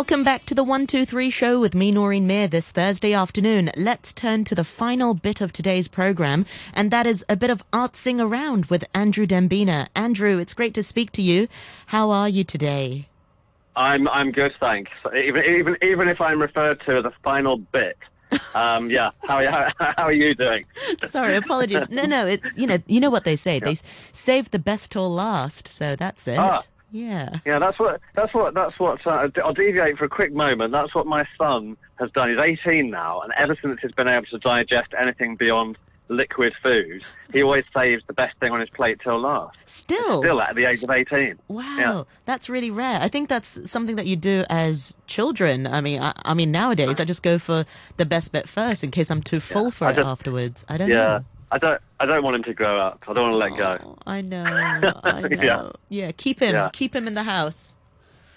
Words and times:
Welcome 0.00 0.24
back 0.24 0.46
to 0.46 0.54
the 0.54 0.64
123 0.64 1.28
show 1.28 1.60
with 1.60 1.74
me, 1.74 1.92
Noreen 1.92 2.26
Mir, 2.26 2.48
this 2.48 2.70
Thursday 2.70 3.12
afternoon. 3.12 3.70
Let's 3.76 4.14
turn 4.14 4.44
to 4.44 4.54
the 4.54 4.64
final 4.64 5.12
bit 5.12 5.42
of 5.42 5.52
today's 5.52 5.88
program, 5.88 6.46
and 6.72 6.90
that 6.90 7.06
is 7.06 7.22
a 7.28 7.36
bit 7.36 7.50
of 7.50 7.62
artsing 7.70 8.18
around 8.18 8.64
with 8.66 8.82
Andrew 8.94 9.26
Dembina. 9.26 9.88
Andrew, 9.94 10.38
it's 10.38 10.54
great 10.54 10.72
to 10.72 10.82
speak 10.82 11.12
to 11.12 11.22
you. 11.22 11.48
How 11.88 12.10
are 12.10 12.30
you 12.30 12.44
today? 12.44 13.08
I'm 13.76 14.08
I'm 14.08 14.32
good, 14.32 14.54
thanks. 14.58 14.90
Even 15.14 15.44
even 15.44 15.76
even 15.82 16.08
if 16.08 16.18
I'm 16.18 16.40
referred 16.40 16.80
to 16.86 16.96
as 16.96 17.04
a 17.04 17.12
final 17.22 17.58
bit. 17.58 17.98
Um, 18.54 18.90
yeah, 18.90 19.10
how, 19.24 19.44
how, 19.50 19.70
how 19.78 20.04
are 20.04 20.12
you 20.14 20.34
doing? 20.34 20.64
Sorry, 21.08 21.36
apologies. 21.36 21.90
No, 21.90 22.04
no, 22.04 22.26
it's 22.26 22.56
you 22.56 22.66
know 22.66 22.78
you 22.86 23.00
know 23.00 23.10
what 23.10 23.24
they 23.24 23.36
say. 23.36 23.56
Yeah. 23.60 23.74
They 23.74 23.76
save 24.12 24.50
the 24.50 24.58
best 24.58 24.92
till 24.92 25.10
last, 25.10 25.68
so 25.68 25.94
that's 25.94 26.26
it. 26.26 26.38
Ah, 26.38 26.62
yeah. 26.92 27.38
Yeah, 27.44 27.58
that's 27.58 27.78
what 27.78 28.00
that's 28.14 28.34
what 28.34 28.54
that's 28.54 28.78
what. 28.78 29.06
Uh, 29.06 29.28
I'll 29.44 29.54
deviate 29.54 29.98
for 29.98 30.04
a 30.04 30.08
quick 30.08 30.32
moment. 30.32 30.72
That's 30.72 30.94
what 30.94 31.06
my 31.06 31.26
son 31.38 31.76
has 31.98 32.10
done. 32.12 32.30
He's 32.30 32.38
18 32.38 32.90
now, 32.90 33.20
and 33.20 33.32
ever 33.36 33.56
since 33.60 33.78
he's 33.80 33.92
been 33.92 34.08
able 34.08 34.26
to 34.26 34.38
digest 34.38 34.92
anything 34.98 35.36
beyond 35.36 35.78
liquid 36.10 36.52
food, 36.62 37.02
he 37.32 37.42
always 37.42 37.64
saves 37.72 38.02
the 38.06 38.12
best 38.12 38.36
thing 38.38 38.52
on 38.52 38.60
his 38.60 38.68
plate 38.70 39.00
till 39.02 39.18
last. 39.20 39.56
Still, 39.64 40.20
still 40.20 40.40
at 40.42 40.56
the 40.56 40.64
age 40.64 40.82
of 40.82 40.90
18. 40.90 41.38
Wow, 41.48 41.76
yeah. 41.78 42.02
that's 42.26 42.48
really 42.48 42.70
rare. 42.70 43.00
I 43.00 43.08
think 43.08 43.28
that's 43.28 43.70
something 43.70 43.96
that 43.96 44.06
you 44.06 44.16
do 44.16 44.44
as 44.50 44.94
children. 45.06 45.66
I 45.66 45.80
mean, 45.80 46.02
I, 46.02 46.12
I 46.16 46.34
mean 46.34 46.50
nowadays 46.50 47.00
I 47.00 47.04
just 47.04 47.22
go 47.22 47.38
for 47.38 47.64
the 47.96 48.04
best 48.04 48.32
bit 48.32 48.48
first 48.48 48.84
in 48.84 48.90
case 48.90 49.10
I'm 49.10 49.22
too 49.22 49.40
full 49.40 49.64
yeah, 49.64 49.70
for 49.70 49.84
I 49.86 49.92
it 49.92 49.98
afterwards. 49.98 50.64
I 50.68 50.76
don't 50.76 50.90
yeah. 50.90 50.96
know. 50.96 51.24
I 51.52 51.58
don't. 51.58 51.80
I 51.98 52.06
don't 52.06 52.22
want 52.22 52.36
him 52.36 52.44
to 52.44 52.54
grow 52.54 52.78
up. 52.78 53.02
I 53.08 53.12
don't 53.12 53.30
want 53.30 53.34
to 53.34 53.38
let 53.38 53.56
go. 53.56 53.78
Oh, 53.84 53.98
I 54.06 54.20
know. 54.20 54.44
I 55.04 55.20
know. 55.22 55.28
yeah. 55.42 55.70
yeah. 55.88 56.12
Keep 56.12 56.40
him. 56.40 56.54
Yeah. 56.54 56.70
Keep 56.72 56.94
him 56.94 57.06
in 57.06 57.14
the 57.14 57.24
house. 57.24 57.74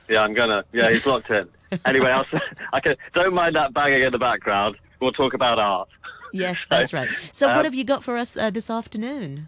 Yeah, 0.09 0.21
I'm 0.21 0.33
gonna. 0.33 0.63
Yeah, 0.73 0.89
he's 0.89 1.05
locked 1.05 1.29
in. 1.29 1.47
anyway, 1.85 2.11
I'll, 2.11 2.25
I 2.73 2.79
can. 2.79 2.95
Don't 3.13 3.33
mind 3.33 3.55
that 3.55 3.73
banging 3.73 4.03
in 4.03 4.11
the 4.11 4.17
background. 4.17 4.77
We'll 4.99 5.11
talk 5.11 5.33
about 5.33 5.59
art. 5.59 5.89
Yes, 6.31 6.65
that's 6.69 6.93
right. 6.93 7.09
So, 7.31 7.49
um, 7.49 7.55
what 7.55 7.65
have 7.65 7.75
you 7.75 7.83
got 7.83 8.03
for 8.03 8.17
us 8.17 8.35
uh, 8.35 8.49
this 8.49 8.69
afternoon? 8.69 9.47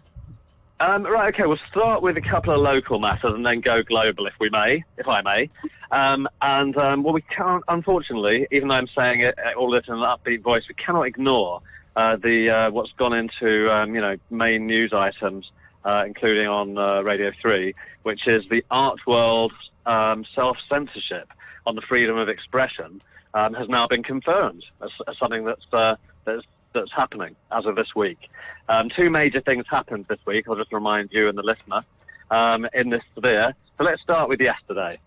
Um, 0.78 1.04
right. 1.04 1.34
Okay. 1.34 1.46
We'll 1.46 1.58
start 1.70 2.02
with 2.02 2.16
a 2.16 2.20
couple 2.20 2.54
of 2.54 2.60
local 2.60 3.00
matters 3.00 3.34
and 3.34 3.44
then 3.44 3.60
go 3.60 3.82
global, 3.82 4.26
if 4.26 4.34
we 4.38 4.48
may, 4.50 4.84
if 4.96 5.08
I 5.08 5.22
may. 5.22 5.50
Um, 5.90 6.28
and 6.42 6.76
um, 6.76 7.02
well, 7.02 7.14
we 7.14 7.22
can't. 7.22 7.64
Unfortunately, 7.68 8.46
even 8.52 8.68
though 8.68 8.74
I'm 8.74 8.88
saying 8.94 9.22
it, 9.22 9.36
all 9.56 9.70
this 9.70 9.84
in 9.88 9.94
an 9.94 10.00
upbeat 10.00 10.42
voice, 10.42 10.64
we 10.68 10.74
cannot 10.74 11.02
ignore 11.02 11.62
uh, 11.96 12.16
the 12.16 12.50
uh, 12.50 12.70
what's 12.70 12.92
gone 12.92 13.12
into 13.12 13.72
um, 13.72 13.94
you 13.94 14.00
know 14.00 14.16
main 14.30 14.66
news 14.66 14.92
items, 14.92 15.50
uh, 15.84 16.04
including 16.06 16.46
on 16.46 16.78
uh, 16.78 17.02
Radio 17.02 17.32
Three, 17.40 17.74
which 18.02 18.28
is 18.28 18.44
the 18.50 18.64
art 18.70 18.98
world 19.06 19.52
um, 19.86 20.24
self 20.34 20.58
censorship 20.68 21.32
on 21.66 21.74
the 21.74 21.82
freedom 21.82 22.16
of 22.16 22.28
expression 22.28 23.00
um, 23.34 23.54
has 23.54 23.68
now 23.68 23.86
been 23.86 24.02
confirmed 24.02 24.64
as, 24.82 24.90
as 25.08 25.18
something 25.18 25.44
that's 25.44 25.66
uh, 25.72 25.96
that's 26.24 26.44
that's 26.72 26.92
happening 26.92 27.34
as 27.52 27.66
of 27.66 27.76
this 27.76 27.94
week. 27.94 28.28
Um, 28.68 28.90
two 28.90 29.08
major 29.10 29.40
things 29.40 29.64
happened 29.68 30.06
this 30.08 30.18
week. 30.26 30.46
I'll 30.48 30.56
just 30.56 30.72
remind 30.72 31.10
you 31.12 31.28
and 31.28 31.38
the 31.38 31.42
listener 31.42 31.82
um, 32.30 32.66
in 32.74 32.90
this 32.90 33.02
sphere. 33.16 33.54
So 33.78 33.84
let's 33.84 34.02
start 34.02 34.28
with 34.28 34.40
yesterday. 34.40 34.98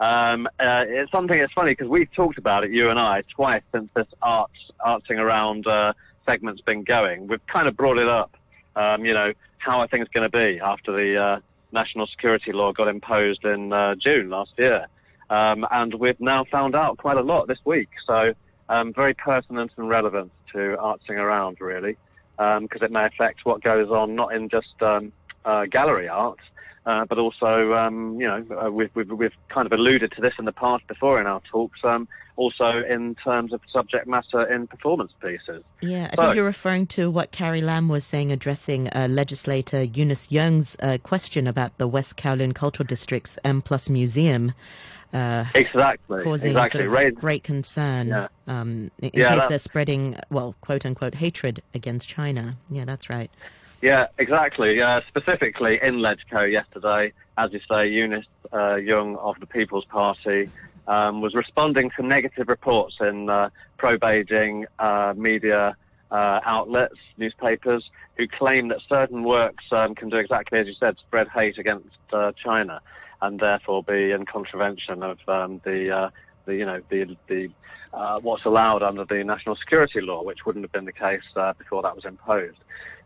Um, 0.00 0.46
uh, 0.58 0.84
it's 0.86 1.10
something. 1.12 1.38
It's 1.38 1.52
funny 1.52 1.72
because 1.72 1.88
we've 1.88 2.12
talked 2.12 2.38
about 2.38 2.64
it, 2.64 2.70
you 2.72 2.90
and 2.90 2.98
I, 2.98 3.22
twice 3.34 3.62
since 3.72 3.88
this 3.94 4.08
arts 4.22 4.52
artsing 4.84 5.18
around 5.18 5.66
uh, 5.66 5.92
segment's 6.26 6.62
been 6.62 6.84
going. 6.84 7.26
We've 7.26 7.46
kind 7.46 7.68
of 7.68 7.76
brought 7.76 7.98
it 7.98 8.08
up, 8.08 8.36
um, 8.76 9.04
you 9.04 9.12
know, 9.12 9.32
how 9.58 9.80
are 9.80 9.88
things 9.88 10.08
going 10.12 10.30
to 10.30 10.36
be 10.36 10.60
after 10.60 10.92
the 10.92 11.16
uh, 11.16 11.40
national 11.72 12.06
security 12.06 12.52
law 12.52 12.72
got 12.72 12.88
imposed 12.88 13.44
in 13.44 13.72
uh, 13.72 13.94
June 13.96 14.30
last 14.30 14.52
year. 14.58 14.86
Um, 15.30 15.66
and 15.70 15.94
we've 15.94 16.20
now 16.20 16.44
found 16.44 16.74
out 16.74 16.98
quite 16.98 17.16
a 17.16 17.22
lot 17.22 17.48
this 17.48 17.58
week. 17.64 17.88
So 18.06 18.34
um, 18.68 18.92
very 18.92 19.14
pertinent 19.14 19.72
and 19.76 19.88
relevant 19.88 20.32
to 20.52 20.76
artsing 20.80 21.16
around, 21.16 21.60
really, 21.60 21.96
because 22.36 22.58
um, 22.58 22.68
it 22.82 22.90
may 22.90 23.06
affect 23.06 23.44
what 23.44 23.62
goes 23.62 23.90
on 23.90 24.14
not 24.14 24.34
in 24.34 24.48
just 24.48 24.80
um, 24.80 25.12
uh, 25.44 25.66
gallery 25.66 26.08
art, 26.08 26.38
uh, 26.86 27.04
but 27.04 27.18
also, 27.18 27.74
um, 27.74 28.20
you 28.20 28.26
know, 28.26 28.44
uh, 28.62 28.70
we've, 28.70 28.90
we've, 28.94 29.10
we've, 29.10 29.32
kind 29.48 29.66
of 29.66 29.72
alluded 29.72 30.12
to 30.12 30.20
this 30.20 30.34
in 30.38 30.44
the 30.44 30.52
past 30.52 30.86
before 30.86 31.20
in 31.20 31.26
our 31.26 31.40
talks, 31.50 31.80
um, 31.84 32.06
also 32.36 32.82
in 32.82 33.14
terms 33.16 33.52
of 33.52 33.60
subject 33.70 34.06
matter 34.06 34.42
in 34.52 34.66
performance 34.66 35.12
pieces. 35.20 35.62
Yeah, 35.80 36.10
I 36.12 36.16
so, 36.16 36.22
think 36.22 36.36
you're 36.36 36.44
referring 36.44 36.86
to 36.88 37.10
what 37.10 37.30
Carrie 37.30 37.60
Lam 37.60 37.88
was 37.88 38.04
saying 38.04 38.32
addressing 38.32 38.88
uh, 38.88 39.06
legislator 39.10 39.82
Eunice 39.82 40.30
Yung's 40.30 40.76
uh, 40.80 40.98
question 41.02 41.46
about 41.46 41.78
the 41.78 41.86
West 41.86 42.16
Kowloon 42.16 42.54
Cultural 42.54 42.86
District's 42.86 43.38
M 43.44 43.62
Plus 43.62 43.88
Museum. 43.88 44.52
Uh, 45.12 45.44
exactly. 45.54 46.24
Causing 46.24 46.50
exactly. 46.50 46.88
Sort 46.88 47.06
of 47.06 47.14
great 47.14 47.44
concern 47.44 48.08
yeah. 48.08 48.26
um, 48.48 48.90
in, 48.98 49.10
in 49.10 49.20
yeah, 49.20 49.34
case 49.34 49.46
they're 49.48 49.58
spreading, 49.60 50.16
well, 50.30 50.56
quote 50.60 50.84
unquote, 50.84 51.14
hatred 51.14 51.62
against 51.72 52.08
China. 52.08 52.56
Yeah, 52.68 52.84
that's 52.84 53.08
right. 53.08 53.30
Yeah, 53.80 54.08
exactly. 54.18 54.80
Uh, 54.80 55.02
specifically 55.06 55.78
in 55.80 55.98
LegCo 55.98 56.50
yesterday, 56.50 57.12
as 57.38 57.52
you 57.52 57.60
say, 57.70 57.86
Eunice 57.86 58.26
uh, 58.52 58.74
Yung 58.76 59.16
of 59.18 59.38
the 59.38 59.46
People's 59.46 59.84
Party 59.84 60.48
um, 60.86 61.20
was 61.20 61.34
responding 61.34 61.90
to 61.96 62.02
negative 62.02 62.48
reports 62.48 62.96
in 63.00 63.28
uh, 63.28 63.50
pro-Beijing 63.78 64.64
uh, 64.78 65.14
media 65.16 65.76
uh, 66.10 66.40
outlets, 66.44 66.96
newspapers, 67.16 67.90
who 68.16 68.28
claim 68.28 68.68
that 68.68 68.78
certain 68.88 69.24
works 69.24 69.64
um, 69.72 69.94
can 69.94 70.08
do 70.08 70.16
exactly 70.16 70.58
as 70.58 70.66
you 70.66 70.74
said, 70.74 70.96
spread 70.98 71.28
hate 71.28 71.58
against 71.58 71.88
uh, 72.12 72.32
China, 72.32 72.80
and 73.22 73.40
therefore 73.40 73.82
be 73.82 74.12
in 74.12 74.24
contravention 74.26 75.02
of 75.02 75.18
um, 75.28 75.60
the, 75.64 76.10
the, 76.46 76.54
you 76.54 76.66
know, 76.66 76.80
the, 76.90 77.16
the 77.28 77.50
what's 78.20 78.44
allowed 78.44 78.82
under 78.82 79.04
the 79.04 79.22
national 79.22 79.56
security 79.56 80.00
law, 80.00 80.22
which 80.22 80.44
wouldn't 80.44 80.64
have 80.64 80.72
been 80.72 80.84
the 80.84 80.92
case 80.92 81.22
before 81.58 81.82
that 81.82 81.94
was 81.94 82.04
imposed. 82.04 82.58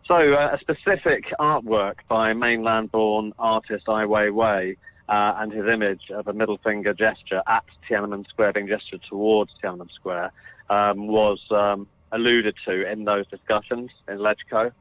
So, 0.08 0.32
uh, 0.32 0.56
a 0.56 0.58
specific 0.58 1.26
artwork 1.38 1.96
by 2.08 2.32
mainland-born 2.32 3.34
artist 3.38 3.86
Ai 3.88 4.04
Weiwei 4.04 4.78
uh, 5.08 5.34
and 5.38 5.52
his 5.52 5.66
image 5.66 6.10
of 6.10 6.28
a 6.28 6.32
middle 6.32 6.58
finger 6.58 6.94
gesture 6.94 7.42
at 7.46 7.64
Tiananmen 7.88 8.28
Square, 8.28 8.52
being 8.54 8.68
gestured 8.68 9.02
towards 9.08 9.52
Tiananmen 9.62 9.92
Square, 9.92 10.32
um, 10.70 11.06
was 11.06 11.40
um, 11.50 11.86
alluded 12.12 12.54
to 12.66 12.90
in 12.90 13.04
those 13.04 13.26
discussions 13.28 13.90
in 14.08 14.18
LegCo. 14.18 14.72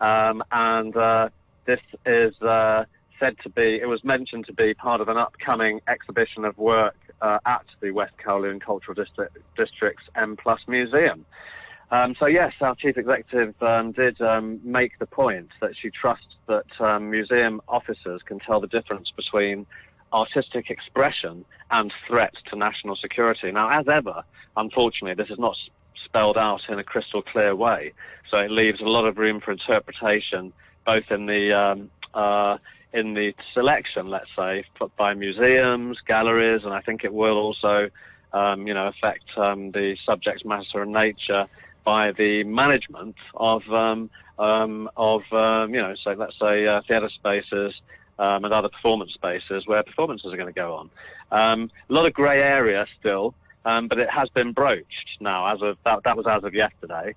Um, 0.00 0.42
and 0.50 0.96
uh, 0.96 1.28
this 1.66 1.80
is 2.04 2.40
uh, 2.42 2.84
said 3.18 3.36
to 3.42 3.48
be, 3.48 3.78
it 3.80 3.88
was 3.88 4.02
mentioned 4.04 4.46
to 4.46 4.52
be 4.52 4.74
part 4.74 5.00
of 5.00 5.08
an 5.08 5.16
upcoming 5.16 5.80
exhibition 5.88 6.44
of 6.44 6.58
work 6.58 6.96
uh, 7.20 7.38
at 7.46 7.64
the 7.80 7.90
West 7.90 8.14
Kowloon 8.24 8.60
Cultural 8.60 8.94
District, 8.94 9.36
District's 9.56 10.04
M 10.16 10.36
Plus 10.36 10.60
Museum. 10.66 11.24
Um, 11.90 12.14
so 12.18 12.26
yes, 12.26 12.52
our 12.60 12.74
chief 12.74 12.96
executive 12.96 13.54
um, 13.62 13.92
did 13.92 14.20
um, 14.20 14.60
make 14.64 14.98
the 14.98 15.06
point 15.06 15.50
that 15.60 15.76
she 15.76 15.90
trusts 15.90 16.36
that 16.46 16.66
um, 16.80 17.10
museum 17.10 17.60
officers 17.68 18.22
can 18.22 18.38
tell 18.38 18.60
the 18.60 18.66
difference 18.66 19.10
between 19.10 19.66
artistic 20.12 20.70
expression 20.70 21.44
and 21.70 21.92
threat 22.06 22.34
to 22.50 22.56
national 22.56 22.96
security. 22.96 23.50
Now, 23.50 23.68
as 23.68 23.88
ever, 23.88 24.22
unfortunately, 24.56 25.14
this 25.22 25.30
is 25.30 25.38
not 25.38 25.56
spelled 26.04 26.38
out 26.38 26.62
in 26.68 26.78
a 26.78 26.84
crystal 26.84 27.22
clear 27.22 27.54
way, 27.54 27.92
so 28.30 28.38
it 28.38 28.50
leaves 28.50 28.80
a 28.80 28.84
lot 28.84 29.04
of 29.06 29.18
room 29.18 29.40
for 29.40 29.52
interpretation, 29.52 30.52
both 30.86 31.10
in 31.10 31.26
the 31.26 31.52
um, 31.52 31.90
uh, 32.14 32.58
in 32.92 33.14
the 33.14 33.34
selection, 33.52 34.06
let's 34.06 34.30
say, 34.36 34.64
put 34.76 34.94
by 34.96 35.14
museums, 35.14 36.00
galleries, 36.06 36.62
and 36.64 36.72
I 36.72 36.80
think 36.80 37.02
it 37.02 37.12
will 37.12 37.36
also, 37.36 37.90
um, 38.32 38.68
you 38.68 38.74
know, 38.74 38.86
affect 38.86 39.24
the 39.34 39.96
subject 40.06 40.44
matter 40.44 40.82
and 40.82 40.92
nature 40.92 41.48
by 41.84 42.12
the 42.12 42.44
management 42.44 43.16
of 43.34 43.62
um, 43.70 44.10
um, 44.38 44.90
of 44.96 45.22
um, 45.32 45.74
you 45.74 45.80
know, 45.80 45.94
so 46.02 46.12
let's 46.12 46.38
say 46.38 46.66
uh, 46.66 46.82
theatre 46.88 47.10
spaces 47.10 47.74
um, 48.18 48.44
and 48.44 48.52
other 48.52 48.68
performance 48.68 49.12
spaces 49.14 49.66
where 49.66 49.82
performances 49.82 50.32
are 50.32 50.36
going 50.36 50.52
to 50.52 50.52
go 50.52 50.74
on. 50.74 50.90
Um, 51.30 51.70
a 51.88 51.92
lot 51.92 52.06
of 52.06 52.12
grey 52.12 52.42
area 52.42 52.86
still, 52.98 53.34
um, 53.64 53.88
but 53.88 53.98
it 53.98 54.10
has 54.10 54.28
been 54.30 54.52
broached 54.52 55.18
now 55.20 55.46
as 55.52 55.62
of 55.62 55.76
that. 55.84 56.02
That 56.04 56.16
was 56.16 56.26
as 56.26 56.44
of 56.44 56.54
yesterday. 56.54 57.14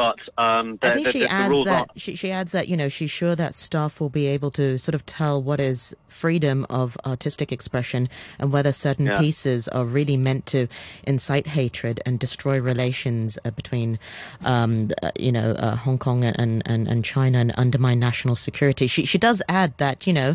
But 0.00 0.18
um, 0.42 0.78
I 0.80 0.92
think 0.92 1.08
she 1.08 1.26
adds 1.26 1.64
that 1.64 1.90
she, 1.94 2.14
she 2.14 2.30
adds 2.30 2.52
that 2.52 2.68
you 2.68 2.76
know 2.76 2.88
she's 2.88 3.10
sure 3.10 3.36
that 3.36 3.54
staff 3.54 4.00
will 4.00 4.08
be 4.08 4.26
able 4.28 4.50
to 4.52 4.78
sort 4.78 4.94
of 4.94 5.04
tell 5.04 5.42
what 5.42 5.60
is 5.60 5.94
freedom 6.08 6.66
of 6.70 6.96
artistic 7.04 7.52
expression 7.52 8.08
and 8.38 8.50
whether 8.50 8.72
certain 8.72 9.06
yeah. 9.06 9.18
pieces 9.18 9.68
are 9.68 9.84
really 9.84 10.16
meant 10.16 10.46
to 10.46 10.68
incite 11.06 11.48
hatred 11.48 12.00
and 12.06 12.18
destroy 12.18 12.58
relations 12.58 13.38
uh, 13.44 13.50
between 13.50 13.98
um, 14.46 14.90
uh, 15.02 15.10
you 15.18 15.32
know 15.32 15.50
uh, 15.50 15.76
Hong 15.76 15.98
Kong 15.98 16.24
and, 16.24 16.62
and, 16.64 16.88
and 16.88 17.04
China 17.04 17.38
and 17.38 17.52
undermine 17.58 17.98
national 17.98 18.36
security. 18.36 18.86
She 18.86 19.04
she 19.04 19.18
does 19.18 19.42
add 19.50 19.76
that 19.76 20.06
you 20.06 20.14
know 20.14 20.34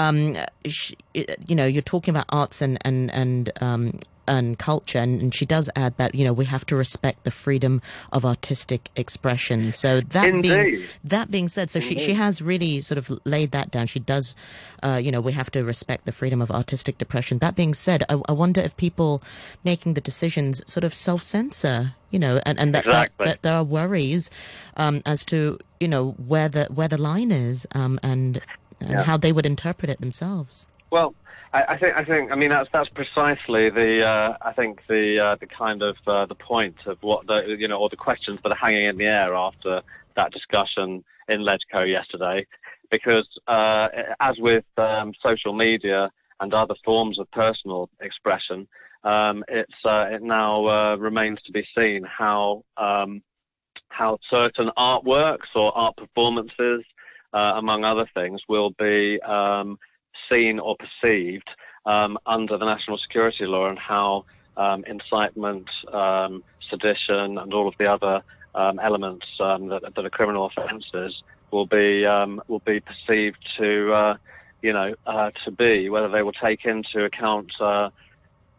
um, 0.00 0.36
she, 0.66 0.96
you 1.46 1.54
know 1.54 1.66
you're 1.66 1.82
talking 1.82 2.12
about 2.12 2.26
arts 2.30 2.60
and 2.60 2.78
and 2.84 3.12
and 3.12 3.52
um, 3.60 4.00
and 4.26 4.58
culture. 4.58 4.98
And, 4.98 5.20
and, 5.20 5.34
she 5.34 5.46
does 5.46 5.68
add 5.76 5.96
that 5.96 6.14
you 6.14 6.24
know 6.24 6.32
we 6.32 6.44
have 6.44 6.64
to 6.66 6.76
respect 6.76 7.24
the 7.24 7.30
freedom 7.30 7.82
of 8.12 8.24
artistic 8.24 8.90
expression. 8.96 9.72
So 9.72 10.00
that 10.00 10.28
Indeed. 10.28 10.48
being 10.48 10.82
that 11.04 11.30
being 11.30 11.48
said, 11.48 11.70
so 11.70 11.80
she 11.80 11.98
she 11.98 12.14
has 12.14 12.40
really 12.40 12.80
sort 12.80 12.98
of 12.98 13.20
laid 13.24 13.50
that 13.52 13.70
down. 13.70 13.86
She 13.86 14.00
does, 14.00 14.34
uh, 14.82 15.00
you 15.02 15.10
know, 15.10 15.20
we 15.20 15.32
have 15.32 15.50
to 15.52 15.64
respect 15.64 16.04
the 16.04 16.12
freedom 16.12 16.40
of 16.40 16.50
artistic 16.50 16.98
depression. 16.98 17.38
That 17.38 17.56
being 17.56 17.74
said, 17.74 18.04
I, 18.08 18.20
I 18.28 18.32
wonder 18.32 18.60
if 18.60 18.76
people 18.76 19.22
making 19.64 19.94
the 19.94 20.00
decisions 20.00 20.62
sort 20.70 20.84
of 20.84 20.94
self 20.94 21.22
censor, 21.22 21.94
you 22.10 22.18
know, 22.18 22.40
and, 22.46 22.58
and 22.58 22.74
that, 22.74 22.86
exactly. 22.86 23.26
that, 23.26 23.32
that, 23.32 23.42
there 23.42 23.54
are 23.54 23.64
worries 23.64 24.30
um, 24.76 25.02
as 25.06 25.24
to 25.26 25.58
you 25.80 25.88
know 25.88 26.12
where 26.12 26.48
the 26.48 26.66
where 26.66 26.88
the 26.88 26.98
line 26.98 27.32
is 27.32 27.66
um, 27.72 27.98
and 28.02 28.40
and 28.80 28.90
yeah. 28.90 29.02
how 29.02 29.16
they 29.16 29.32
would 29.32 29.46
interpret 29.46 29.90
it 29.90 30.00
themselves. 30.00 30.66
Well, 30.90 31.14
I, 31.54 31.74
I, 31.74 31.78
think 31.78 31.96
I 31.96 32.04
think 32.04 32.32
I 32.32 32.34
mean 32.34 32.50
that's 32.50 32.68
that's 32.72 32.88
precisely 32.88 33.70
the 33.70 34.04
uh, 34.04 34.36
I 34.42 34.52
think 34.52 34.80
the 34.88 35.20
uh, 35.20 35.36
the 35.36 35.46
kind 35.46 35.82
of 35.82 35.96
uh, 36.06 36.26
the 36.26 36.34
point 36.34 36.74
of 36.86 36.98
what 37.00 37.28
the 37.28 37.56
you 37.58 37.68
know 37.68 37.78
or 37.78 37.88
the 37.88 37.96
questions 37.96 38.40
that 38.42 38.50
are 38.50 38.56
hanging 38.56 38.86
in 38.86 38.98
the 38.98 39.04
air 39.04 39.34
after 39.34 39.80
that 40.16 40.32
discussion 40.32 41.04
in 41.28 41.40
LegCo 41.42 41.88
yesterday, 41.88 42.44
because 42.90 43.28
uh, 43.46 43.88
as 44.20 44.36
with 44.38 44.64
um, 44.78 45.12
social 45.22 45.52
media 45.52 46.10
and 46.40 46.52
other 46.52 46.74
forms 46.84 47.20
of 47.20 47.30
personal 47.30 47.88
expression, 48.00 48.66
um, 49.04 49.44
it's 49.46 49.84
uh, 49.84 50.08
it 50.10 50.22
now 50.22 50.66
uh, 50.66 50.96
remains 50.96 51.40
to 51.42 51.52
be 51.52 51.64
seen 51.76 52.02
how 52.02 52.64
um, 52.76 53.22
how 53.90 54.18
certain 54.28 54.72
artworks 54.76 55.54
or 55.54 55.76
art 55.78 55.96
performances, 55.96 56.82
among 57.32 57.84
other 57.84 58.08
things, 58.12 58.40
will 58.48 58.70
be 58.70 59.20
um, 59.22 59.78
seen 60.28 60.58
or 60.58 60.76
perceived 60.76 61.48
um, 61.86 62.18
under 62.26 62.56
the 62.56 62.64
national 62.64 62.98
security 62.98 63.46
law 63.46 63.68
and 63.68 63.78
how 63.78 64.24
um, 64.56 64.84
incitement, 64.86 65.68
um, 65.92 66.42
sedition, 66.68 67.38
and 67.38 67.52
all 67.52 67.68
of 67.68 67.74
the 67.78 67.86
other 67.86 68.22
um, 68.54 68.78
elements 68.78 69.26
um, 69.40 69.68
that, 69.68 69.82
that, 69.94 70.04
are 70.04 70.10
criminal 70.10 70.46
offences 70.46 71.22
will 71.50 71.66
be 71.66 72.04
will 72.48 72.62
be 72.64 72.80
perceived 72.80 73.38
to, 73.56 73.92
uh, 73.92 74.16
you 74.62 74.72
know, 74.72 74.94
uh, 75.06 75.30
to 75.44 75.50
be 75.50 75.88
whether 75.88 76.08
they 76.08 76.22
will 76.22 76.32
take 76.32 76.64
into 76.64 77.04
account. 77.04 77.52
Uh, 77.60 77.90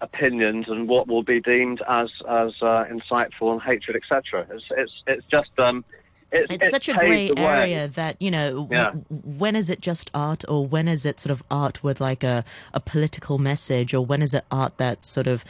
opinions 0.02 0.68
and 0.68 0.90
what 0.90 1.08
will 1.08 1.24
be 1.24 1.40
deemed 1.40 1.82
as 1.88 2.10
as 2.28 2.54
uh, 2.62 2.84
insightful 2.86 3.54
and 3.54 3.62
hatred, 3.62 3.96
etc. 3.96 4.46
It's 4.52 4.66
it's 4.72 5.04
it's 5.08 5.26
just 5.28 5.52
it's, 6.36 6.54
it's 6.54 6.70
such 6.70 6.90
a 6.90 6.94
grey 6.94 7.32
area 7.36 7.88
that 7.88 8.22
you 8.22 8.32
know 8.32 8.68
yeah. 8.72 8.92
w- 8.92 9.06
when 9.10 9.56
is 9.56 9.70
it 9.70 9.82
just 9.82 10.12
art 10.14 10.44
or 10.48 10.66
when 10.66 10.88
is 10.88 11.06
it 11.06 11.20
sort 11.20 11.32
of 11.32 11.44
art 11.50 11.84
with 11.84 12.00
like 12.00 12.24
a, 12.24 12.44
a 12.74 12.80
political 12.80 13.38
message 13.38 13.94
or 13.94 14.06
when 14.06 14.22
is 14.22 14.34
it 14.34 14.44
art 14.52 14.74
that's 14.78 15.08
sort 15.08 15.28
of 15.28 15.44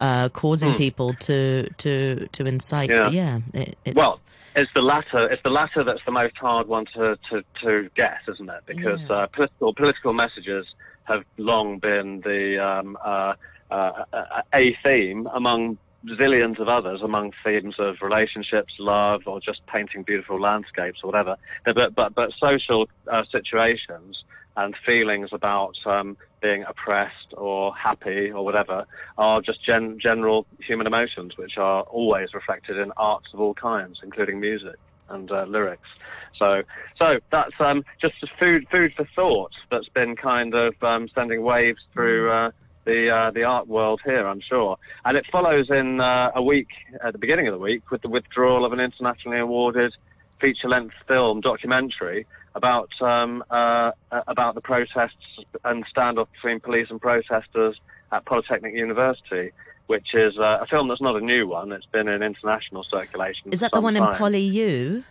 uh, 0.00 0.28
causing 0.30 0.72
mm. 0.72 0.78
people 0.78 1.14
to 1.14 1.68
to 1.78 2.28
to 2.32 2.46
incite 2.46 2.90
yeah, 2.90 3.08
yeah 3.10 3.40
it, 3.54 3.76
it's... 3.84 3.96
well 3.96 4.20
it's 4.56 4.70
the 4.74 4.82
latter 4.82 5.28
it's 5.28 5.42
the 5.42 5.50
latter 5.50 5.84
that's 5.84 6.04
the 6.04 6.12
most 6.12 6.36
hard 6.36 6.66
one 6.66 6.84
to 6.86 7.16
to, 7.30 7.44
to 7.60 7.88
guess 7.94 8.20
isn't 8.28 8.50
it 8.50 8.62
because 8.66 9.00
yeah. 9.02 9.16
uh, 9.16 9.26
political 9.26 9.72
political 9.74 10.12
messages 10.12 10.66
have 11.04 11.24
long 11.36 11.78
been 11.78 12.20
the 12.20 12.58
um, 12.58 12.96
uh, 13.04 13.34
uh 13.70 14.04
a 14.54 14.76
theme 14.82 15.28
among 15.32 15.78
zillions 16.06 16.58
of 16.58 16.68
others 16.68 17.00
among 17.02 17.32
themes 17.44 17.76
of 17.78 17.96
relationships, 18.02 18.74
love, 18.78 19.22
or 19.26 19.40
just 19.40 19.60
painting 19.66 20.02
beautiful 20.02 20.40
landscapes 20.40 21.00
or 21.02 21.08
whatever. 21.08 21.36
But 21.64 21.94
but 21.94 22.14
but 22.14 22.32
social 22.38 22.88
uh, 23.10 23.24
situations 23.30 24.24
and 24.56 24.74
feelings 24.84 25.30
about 25.32 25.74
um, 25.86 26.16
being 26.42 26.64
oppressed 26.68 27.32
or 27.36 27.74
happy 27.74 28.30
or 28.30 28.44
whatever 28.44 28.84
are 29.16 29.40
just 29.40 29.64
gen- 29.64 29.98
general 30.00 30.46
human 30.60 30.86
emotions, 30.86 31.32
which 31.36 31.56
are 31.56 31.82
always 31.84 32.34
reflected 32.34 32.76
in 32.76 32.92
arts 32.96 33.28
of 33.32 33.40
all 33.40 33.54
kinds, 33.54 34.00
including 34.02 34.40
music 34.40 34.76
and 35.08 35.30
uh, 35.30 35.44
lyrics. 35.44 35.88
So, 36.38 36.62
so 37.00 37.18
that's 37.30 37.54
um, 37.60 37.82
just 38.00 38.14
food, 38.38 38.66
food 38.70 38.92
for 38.96 39.06
thought. 39.14 39.52
That's 39.70 39.88
been 39.88 40.16
kind 40.16 40.54
of 40.54 40.74
um, 40.82 41.08
sending 41.14 41.42
waves 41.42 41.80
through 41.92 42.30
uh, 42.30 42.50
the 42.84 43.10
uh, 43.10 43.30
the 43.30 43.44
art 43.44 43.68
world 43.68 44.00
here, 44.04 44.26
I'm 44.26 44.40
sure. 44.40 44.78
And 45.04 45.16
it 45.16 45.26
follows 45.30 45.70
in 45.70 46.00
uh, 46.00 46.32
a 46.34 46.42
week 46.42 46.68
at 47.02 47.12
the 47.12 47.18
beginning 47.18 47.48
of 47.48 47.54
the 47.54 47.58
week 47.58 47.90
with 47.90 48.02
the 48.02 48.08
withdrawal 48.08 48.64
of 48.64 48.72
an 48.72 48.80
internationally 48.80 49.38
awarded 49.38 49.94
feature-length 50.40 50.94
film 51.06 51.40
documentary 51.40 52.26
about 52.54 52.90
um, 53.00 53.44
uh, 53.50 53.92
about 54.26 54.54
the 54.54 54.60
protests 54.60 55.40
and 55.64 55.84
standoff 55.86 56.28
between 56.32 56.60
police 56.60 56.88
and 56.90 57.00
protesters 57.00 57.80
at 58.10 58.24
Polytechnic 58.24 58.74
University. 58.74 59.52
Which 59.88 60.14
is 60.14 60.38
uh, 60.38 60.58
a 60.62 60.66
film 60.66 60.88
that's 60.88 61.02
not 61.02 61.16
a 61.16 61.20
new 61.20 61.48
one. 61.48 61.72
It's 61.72 61.84
been 61.86 62.08
in 62.08 62.22
international 62.22 62.84
circulation. 62.84 63.52
Is 63.52 63.60
that 63.60 63.72
the 63.72 63.80
one 63.80 63.94
time. 63.94 64.12
in 64.12 64.16
Poly 64.16 64.40
U? 64.40 65.04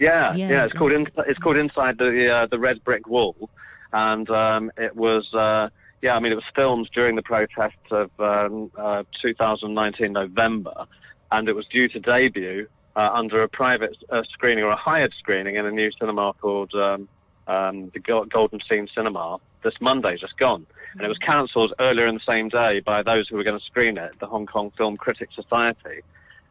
Yeah, 0.00 0.34
yeah, 0.34 0.48
yeah. 0.48 0.64
It's 0.64 0.72
called 0.72 0.92
in, 0.92 1.06
it's 1.18 1.38
called 1.38 1.56
Inside 1.56 1.98
the 1.98 2.28
uh, 2.28 2.46
the 2.46 2.58
Red 2.58 2.82
Brick 2.84 3.06
Wall, 3.06 3.50
and 3.92 4.28
um, 4.30 4.72
it 4.76 4.96
was 4.96 5.32
uh, 5.34 5.68
yeah, 6.02 6.14
I 6.14 6.20
mean, 6.20 6.32
it 6.32 6.36
was 6.36 6.44
filmed 6.54 6.88
during 6.94 7.16
the 7.16 7.22
protests 7.22 7.90
of 7.90 8.10
um, 8.20 8.70
uh, 8.76 9.02
2019 9.20 10.12
November, 10.12 10.86
and 11.32 11.48
it 11.48 11.54
was 11.54 11.66
due 11.66 11.88
to 11.88 11.98
debut 11.98 12.68
uh, 12.96 13.10
under 13.12 13.42
a 13.42 13.48
private 13.48 13.96
uh, 14.10 14.22
screening 14.32 14.64
or 14.64 14.70
a 14.70 14.76
hired 14.76 15.12
screening 15.18 15.56
in 15.56 15.66
a 15.66 15.70
new 15.70 15.90
cinema 15.98 16.32
called 16.40 16.72
um, 16.74 17.08
um, 17.48 17.90
the 17.94 18.00
Golden 18.00 18.60
Scene 18.68 18.88
Cinema 18.94 19.38
this 19.62 19.74
Monday, 19.80 20.16
just 20.16 20.36
gone. 20.36 20.66
And 20.92 21.02
it 21.02 21.08
was 21.08 21.18
cancelled 21.18 21.74
earlier 21.80 22.06
in 22.06 22.14
the 22.14 22.20
same 22.26 22.48
day 22.48 22.80
by 22.80 23.02
those 23.02 23.28
who 23.28 23.36
were 23.36 23.44
going 23.44 23.58
to 23.58 23.64
screen 23.64 23.98
it, 23.98 24.16
the 24.20 24.26
Hong 24.26 24.46
Kong 24.46 24.72
Film 24.76 24.96
Critics 24.96 25.34
Society, 25.34 26.02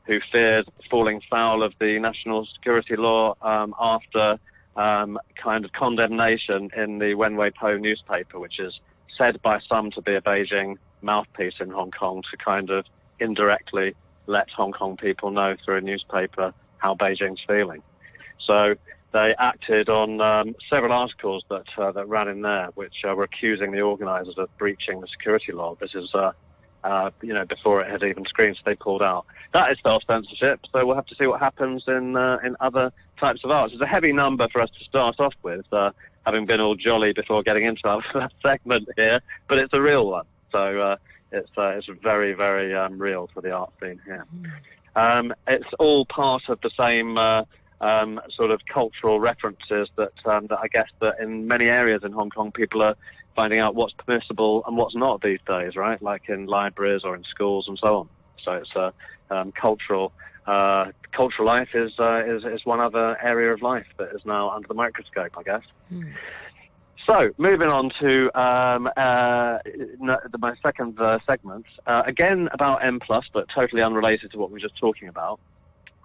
who 0.06 0.20
feared 0.32 0.68
falling 0.90 1.22
foul 1.30 1.64
of 1.64 1.74
the 1.80 2.00
national 2.00 2.46
security 2.46 2.96
law 2.96 3.36
um, 3.42 3.74
after 3.80 4.38
um, 4.76 5.20
kind 5.42 5.66
of 5.66 5.72
condemnation 5.74 6.70
in 6.76 7.00
the 7.00 7.14
Wen 7.16 7.36
Wei 7.36 7.50
Po 7.50 7.78
newspaper, 7.78 8.40
which 8.40 8.60
is 8.60 8.80
said 9.18 9.42
by 9.42 9.60
some 9.60 9.92
to 9.92 10.02
be 10.02 10.16
a 10.16 10.22
Beijing 10.22 10.78
mouthpiece 11.02 11.56
in 11.60 11.70
Hong 11.70 11.92
Kong 11.92 12.24
to 12.32 12.38
kind 12.38 12.70
of 12.70 12.86
indirectly 13.20 13.96
let 14.28 14.50
Hong 14.52 14.72
Kong 14.72 14.98
people 14.98 15.32
know 15.32 15.56
through 15.64 15.78
a 15.78 15.82
newspaper 15.82 16.54
how 16.78 16.96
Beijing's 16.96 17.42
feeling. 17.48 17.82
So 18.40 18.76
they 19.14 19.34
acted 19.40 19.90
on 19.90 20.22
um, 20.22 20.56
several 20.70 20.92
articles 20.92 21.44
that 21.50 21.66
uh, 21.78 21.92
that 21.92 22.08
ran 22.08 22.28
in 22.28 22.42
there, 22.42 22.70
which 22.76 23.04
uh, 23.08 23.16
were 23.16 23.24
accusing 23.24 23.72
the 23.72 23.82
organisers 23.82 24.38
of 24.38 24.56
breaching 24.58 25.02
the 25.02 25.08
security 25.08 25.54
law. 25.54 25.76
This 25.80 25.96
is, 25.96 26.14
uh, 26.14 26.34
uh, 26.84 27.10
you 27.22 27.34
know, 27.34 27.46
before 27.46 27.82
it 27.82 27.90
had 27.90 28.04
even 28.04 28.26
screened, 28.26 28.58
so 28.58 28.62
they 28.66 28.76
pulled 28.76 29.02
out. 29.02 29.26
That 29.54 29.72
is 29.72 29.78
self 29.82 30.04
censorship. 30.06 30.60
So 30.72 30.86
we'll 30.86 30.96
have 30.96 31.08
to 31.08 31.16
see 31.16 31.26
what 31.26 31.40
happens 31.40 31.86
in 31.88 32.16
uh, 32.16 32.40
in 32.44 32.56
other 32.60 32.92
types 33.20 33.44
of 33.44 33.52
arts. 33.52 33.74
It's 33.74 33.82
a 33.82 33.88
heavy 33.88 34.14
number 34.14 34.48
for 34.50 34.62
us 34.62 34.70
to 34.78 34.84
start 34.84 35.20
off 35.20 35.34
with. 35.42 35.66
Having 36.28 36.46
been 36.46 36.60
all 36.60 36.76
jolly 36.76 37.14
before 37.14 37.42
getting 37.42 37.64
into 37.64 38.02
first 38.12 38.36
segment 38.46 38.90
here, 38.98 39.22
but 39.48 39.60
it's 39.60 39.74
a 39.74 39.82
real 39.82 40.08
one. 40.08 40.26
So 40.52 40.82
uh, 40.82 40.98
it's 41.32 41.50
uh, 41.58 41.70
it's 41.70 41.88
very 42.04 42.34
very 42.34 42.76
um, 42.76 43.00
real 43.00 43.30
for 43.34 43.40
the 43.40 43.52
art 43.52 43.72
scene 43.82 44.02
here. 44.06 44.26
Um, 44.98 45.34
it's 45.48 45.74
all 45.80 46.06
part 46.06 46.50
of 46.50 46.60
the 46.60 46.70
same 46.78 47.18
uh, 47.18 47.44
um, 47.80 48.20
sort 48.36 48.52
of 48.52 48.60
cultural 48.66 49.22
references 49.22 49.88
that 49.96 50.12
um, 50.26 50.48
that 50.48 50.60
I 50.60 50.68
guess 50.68 50.90
that 51.00 51.16
in 51.22 51.48
many 51.48 51.70
areas 51.70 52.02
in 52.04 52.12
Hong 52.12 52.30
Kong 52.30 52.52
people 52.52 52.82
are 52.82 52.98
finding 53.34 53.60
out 53.60 53.74
what's 53.74 53.94
permissible 53.94 54.64
and 54.68 54.76
what's 54.76 54.96
not 54.96 55.22
these 55.22 55.40
days, 55.48 55.78
right? 55.78 56.02
Like 56.02 56.28
in 56.28 56.48
libraries 56.48 57.06
or 57.06 57.16
in 57.16 57.24
schools 57.24 57.70
and 57.70 57.80
so 57.80 58.00
on. 58.00 58.10
So 58.44 58.52
it's 58.52 58.76
a 58.76 58.94
um, 59.30 59.54
cultural 59.54 60.12
uh, 60.48 60.92
cultural 61.12 61.46
life 61.46 61.70
is, 61.74 61.92
uh, 62.00 62.24
is 62.26 62.46
is 62.46 62.66
one 62.66 62.80
other 62.80 63.18
area 63.22 63.54
of 63.54 63.62
life 63.62 63.88
that 63.98 64.10
is 64.16 64.22
now 64.26 64.50
under 64.50 64.68
the 64.68 64.74
microscope, 64.74 65.38
I 65.38 65.44
guess. 65.44 65.64
Mm. 65.92 66.14
So, 67.06 67.32
moving 67.38 67.70
on 67.70 67.90
to 68.02 68.40
um, 68.40 68.90
uh, 68.98 69.60
my 70.40 70.56
second 70.62 71.00
uh, 71.00 71.20
segment, 71.26 71.66
uh, 71.86 72.04
again 72.06 72.50
about 72.52 72.84
M+, 72.84 73.00
but 73.34 73.48
totally 73.54 73.82
unrelated 73.82 74.32
to 74.32 74.38
what 74.38 74.50
we 74.50 74.56
were 74.56 74.68
just 74.68 74.78
talking 74.78 75.08
about. 75.08 75.40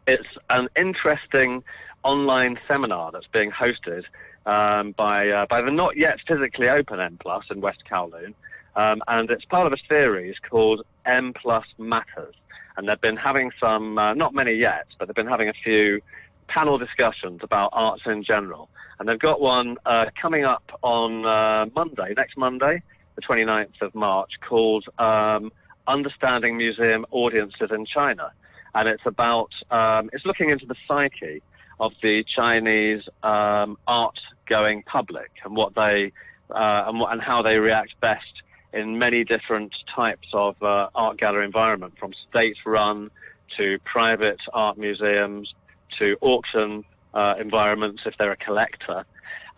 It's 0.07 0.29
an 0.51 0.69
interesting 0.77 1.65
online 2.05 2.59
seminar 2.69 3.11
that's 3.11 3.27
being 3.33 3.51
hosted 3.51 4.05
um, 4.47 4.93
by, 4.93 5.29
uh, 5.29 5.47
by 5.47 5.63
the 5.63 5.71
not 5.71 5.97
yet 5.97 6.19
physically 6.27 6.69
open 6.69 7.01
M+, 7.01 7.19
in 7.51 7.61
West 7.61 7.83
Kowloon, 7.91 8.35
um, 8.77 9.03
and 9.09 9.31
it's 9.31 9.45
part 9.45 9.67
of 9.67 9.73
a 9.73 9.83
series 9.89 10.37
called 10.49 10.85
M 11.05 11.33
Matters 11.79 12.35
and 12.77 12.89
they've 12.89 13.01
been 13.01 13.17
having 13.17 13.51
some, 13.61 13.99
uh, 13.99 14.15
not 14.15 14.35
many 14.35 14.55
yet, 14.55 14.87
but 14.99 15.09
they've 15.09 15.15
been 15.15 15.27
having 15.27 15.49
a 15.49 15.55
few 15.65 16.01
panel 16.49 16.79
discussions 16.79 17.41
about 17.43 17.71
arts 17.73 18.03
in 18.07 18.23
general. 18.23 18.69
And 18.99 19.09
they've 19.09 19.19
got 19.19 19.41
one 19.41 19.79
uh, 19.87 20.07
coming 20.21 20.45
up 20.45 20.79
on 20.83 21.25
uh, 21.27 21.67
Monday, 21.75 22.15
next 22.17 22.37
Monday, 22.37 22.83
the 23.15 23.23
29th 23.23 23.81
of 23.81 23.95
March, 23.95 24.33
called 24.47 24.85
um, 24.99 25.53
Understanding 25.87 26.57
Museum 26.57 27.05
Audiences 27.11 27.71
in 27.71 27.87
China. 27.87 28.33
And 28.75 28.89
it's 28.89 29.05
about, 29.07 29.53
um, 29.71 30.11
it's 30.13 30.25
looking 30.25 30.51
into 30.51 30.67
the 30.67 30.77
psyche 30.87 31.43
of 31.81 31.93
the 32.03 32.23
Chinese 32.25 33.03
um, 33.23 33.77
art 33.87 34.21
going 34.47 34.83
public 34.85 35.31
and 35.45 35.57
what 35.57 35.75
they, 35.75 36.13
uh, 36.51 36.85
and, 36.87 37.01
what, 37.01 37.13
and 37.13 37.21
how 37.21 37.43
they 37.43 37.59
react 37.59 37.99
best 38.01 38.43
in 38.73 38.99
many 38.99 39.25
different 39.25 39.75
types 39.95 40.29
of 40.33 40.61
uh, 40.63 40.89
art 40.95 41.19
gallery 41.19 41.45
environment, 41.45 41.95
from 41.99 42.13
state-run 42.29 43.11
to 43.57 43.79
private 43.85 44.41
art 44.53 44.79
museums 44.79 45.55
to 45.99 46.17
auction 46.21 46.85
uh, 47.15 47.35
environments 47.39 48.03
if 48.07 48.17
they're 48.19 48.33
a 48.33 48.37
collector. 48.37 49.05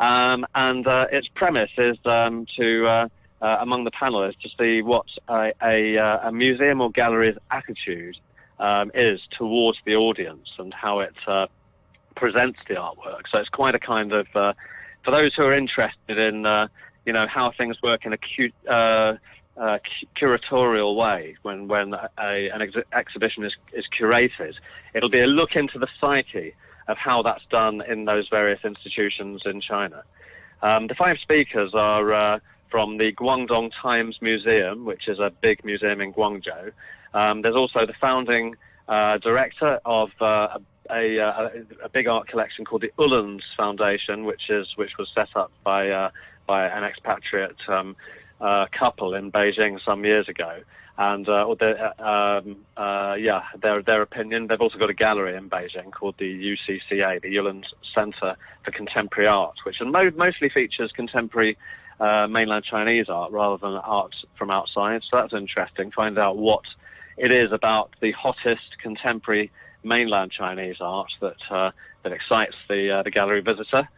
Um, 0.01 0.45
and 0.55 0.87
uh, 0.87 1.07
its 1.13 1.29
premise 1.29 1.71
is 1.79 1.97
um, 2.05 2.47
to, 2.57 2.87
uh, 2.87 3.09
uh, 3.41 3.59
among 3.61 3.85
the 3.85 3.93
panelists, 3.93 4.41
to 4.41 4.49
see 4.59 4.83
what 4.83 5.07
a, 5.29 5.53
a, 5.63 5.97
uh, 5.97 6.29
a 6.29 6.33
museum 6.33 6.81
or 6.81 6.91
gallery's 6.91 7.37
attitude 7.53 8.17
um, 8.59 8.91
is 8.95 9.21
towards 9.31 9.79
the 9.85 9.95
audience 9.95 10.49
and 10.59 10.75
how 10.75 11.01
it 11.01 11.15
presents 12.17 12.59
the 12.69 12.75
artwork. 12.75 13.23
So 13.31 13.39
it's 13.39 13.49
quite 13.49 13.75
a 13.77 13.79
kind 13.79 14.13
of, 14.13 14.27
for 14.29 15.11
those 15.11 15.35
who 15.37 15.45
are 15.45 15.55
interested 15.55 16.19
in 16.19 16.43
you 17.05 17.13
know 17.13 17.27
how 17.27 17.51
things 17.51 17.81
work 17.83 18.07
in 18.07 18.13
a 18.13 18.19
cu- 18.19 18.51
uh, 18.69 19.17
uh, 19.57 19.79
curatorial 20.17 20.97
way 20.97 21.37
when 21.43 21.69
when 21.69 21.95
a, 21.95 22.49
an 22.51 22.63
ex- 22.63 22.77
exhibition 22.93 23.45
is, 23.45 23.55
is 23.73 23.87
curated. 23.99 24.55
It'll 24.95 25.11
be 25.11 25.21
a 25.21 25.27
look 25.27 25.57
into 25.57 25.79
the 25.79 25.89
psyche 26.01 26.55
of 26.89 26.97
how 26.99 27.23
that's 27.23 27.45
done 27.51 27.83
in 27.89 28.05
those 28.05 28.29
various 28.29 28.61
institutions 28.65 29.43
in 29.47 29.61
China. 29.61 30.03
Um, 30.63 30.87
the 30.87 30.95
five 30.95 31.19
speakers 31.19 31.73
are 31.75 32.13
uh, 32.13 32.39
from 32.71 32.99
the 32.99 33.13
Guangdong 33.13 33.71
Times 33.81 34.19
Museum, 34.21 34.85
which 34.85 35.09
is 35.09 35.19
a 35.19 35.31
big 35.31 35.65
museum 35.65 36.01
in 36.01 36.13
Guangzhou. 36.13 36.73
Um, 37.15 37.43
there's 37.43 37.55
also 37.55 37.87
the 37.87 37.95
founding 38.01 38.57
uh, 38.89 39.19
director 39.19 39.81
of 39.85 40.11
uh, 40.21 40.59
a, 40.91 41.17
a, 41.17 41.51
a, 41.85 41.89
big 41.89 42.07
art 42.07 42.29
collection 42.29 42.65
called 42.65 42.83
the 42.83 42.93
Ullens 42.99 43.43
Foundation, 43.57 44.25
which 44.25 44.51
is 44.51 44.67
which 44.77 44.99
was 44.99 45.09
set 45.15 45.29
up 45.37 45.51
by 45.63 45.89
uh, 45.89 46.11
by 46.47 46.67
an 46.67 46.85
expatriate 46.85 47.57
um, 47.69 47.97
uh, 48.41 48.67
couple 48.79 49.15
in 49.15 49.33
Beijing 49.33 49.83
some 49.85 50.05
years 50.05 50.29
ago. 50.29 50.61
And 50.97 51.29
uh, 51.29 51.55
um, 51.99 52.57
uh, 52.77 53.17
yeah, 53.19 53.43
their 53.61 53.83
their 53.83 54.03
opinion. 54.03 54.47
They've 54.47 54.61
also 54.61 54.79
got 54.79 54.91
a 54.91 54.95
gallery 54.95 55.35
in 55.37 55.51
Beijing 55.51 55.91
called 55.91 56.15
the 56.19 56.57
UCCA, 56.57 57.21
the 57.21 57.37
Ullens 57.37 57.67
Center 57.93 58.37
for 58.65 58.71
Contemporary 58.71 59.27
Art, 59.27 59.57
which 59.65 59.81
mo- 59.81 60.13
mostly 60.15 60.49
features 60.51 60.93
contemporary 60.93 61.59
uh, 61.99 62.29
mainland 62.29 62.65
Chinese 62.65 63.09
art 63.09 63.33
rather 63.33 63.57
than 63.57 63.75
art 63.75 64.15
from 64.37 64.51
outside. 64.51 65.03
So 65.11 65.17
that's 65.17 65.33
interesting. 65.33 65.91
Find 65.91 66.17
out 66.17 66.37
what 66.37 66.65
it 67.17 67.33
is 67.33 67.51
about 67.51 67.91
the 68.01 68.13
hottest 68.13 68.79
contemporary 68.81 69.51
mainland 69.83 70.33
Chinese 70.33 70.77
art 70.81 71.11
that 71.21 71.37
uh, 71.51 71.71
that 72.03 72.13
excites 72.13 72.55
the 72.69 72.91
uh, 72.91 73.03
the 73.03 73.11
gallery 73.11 73.41
visitor. 73.41 73.89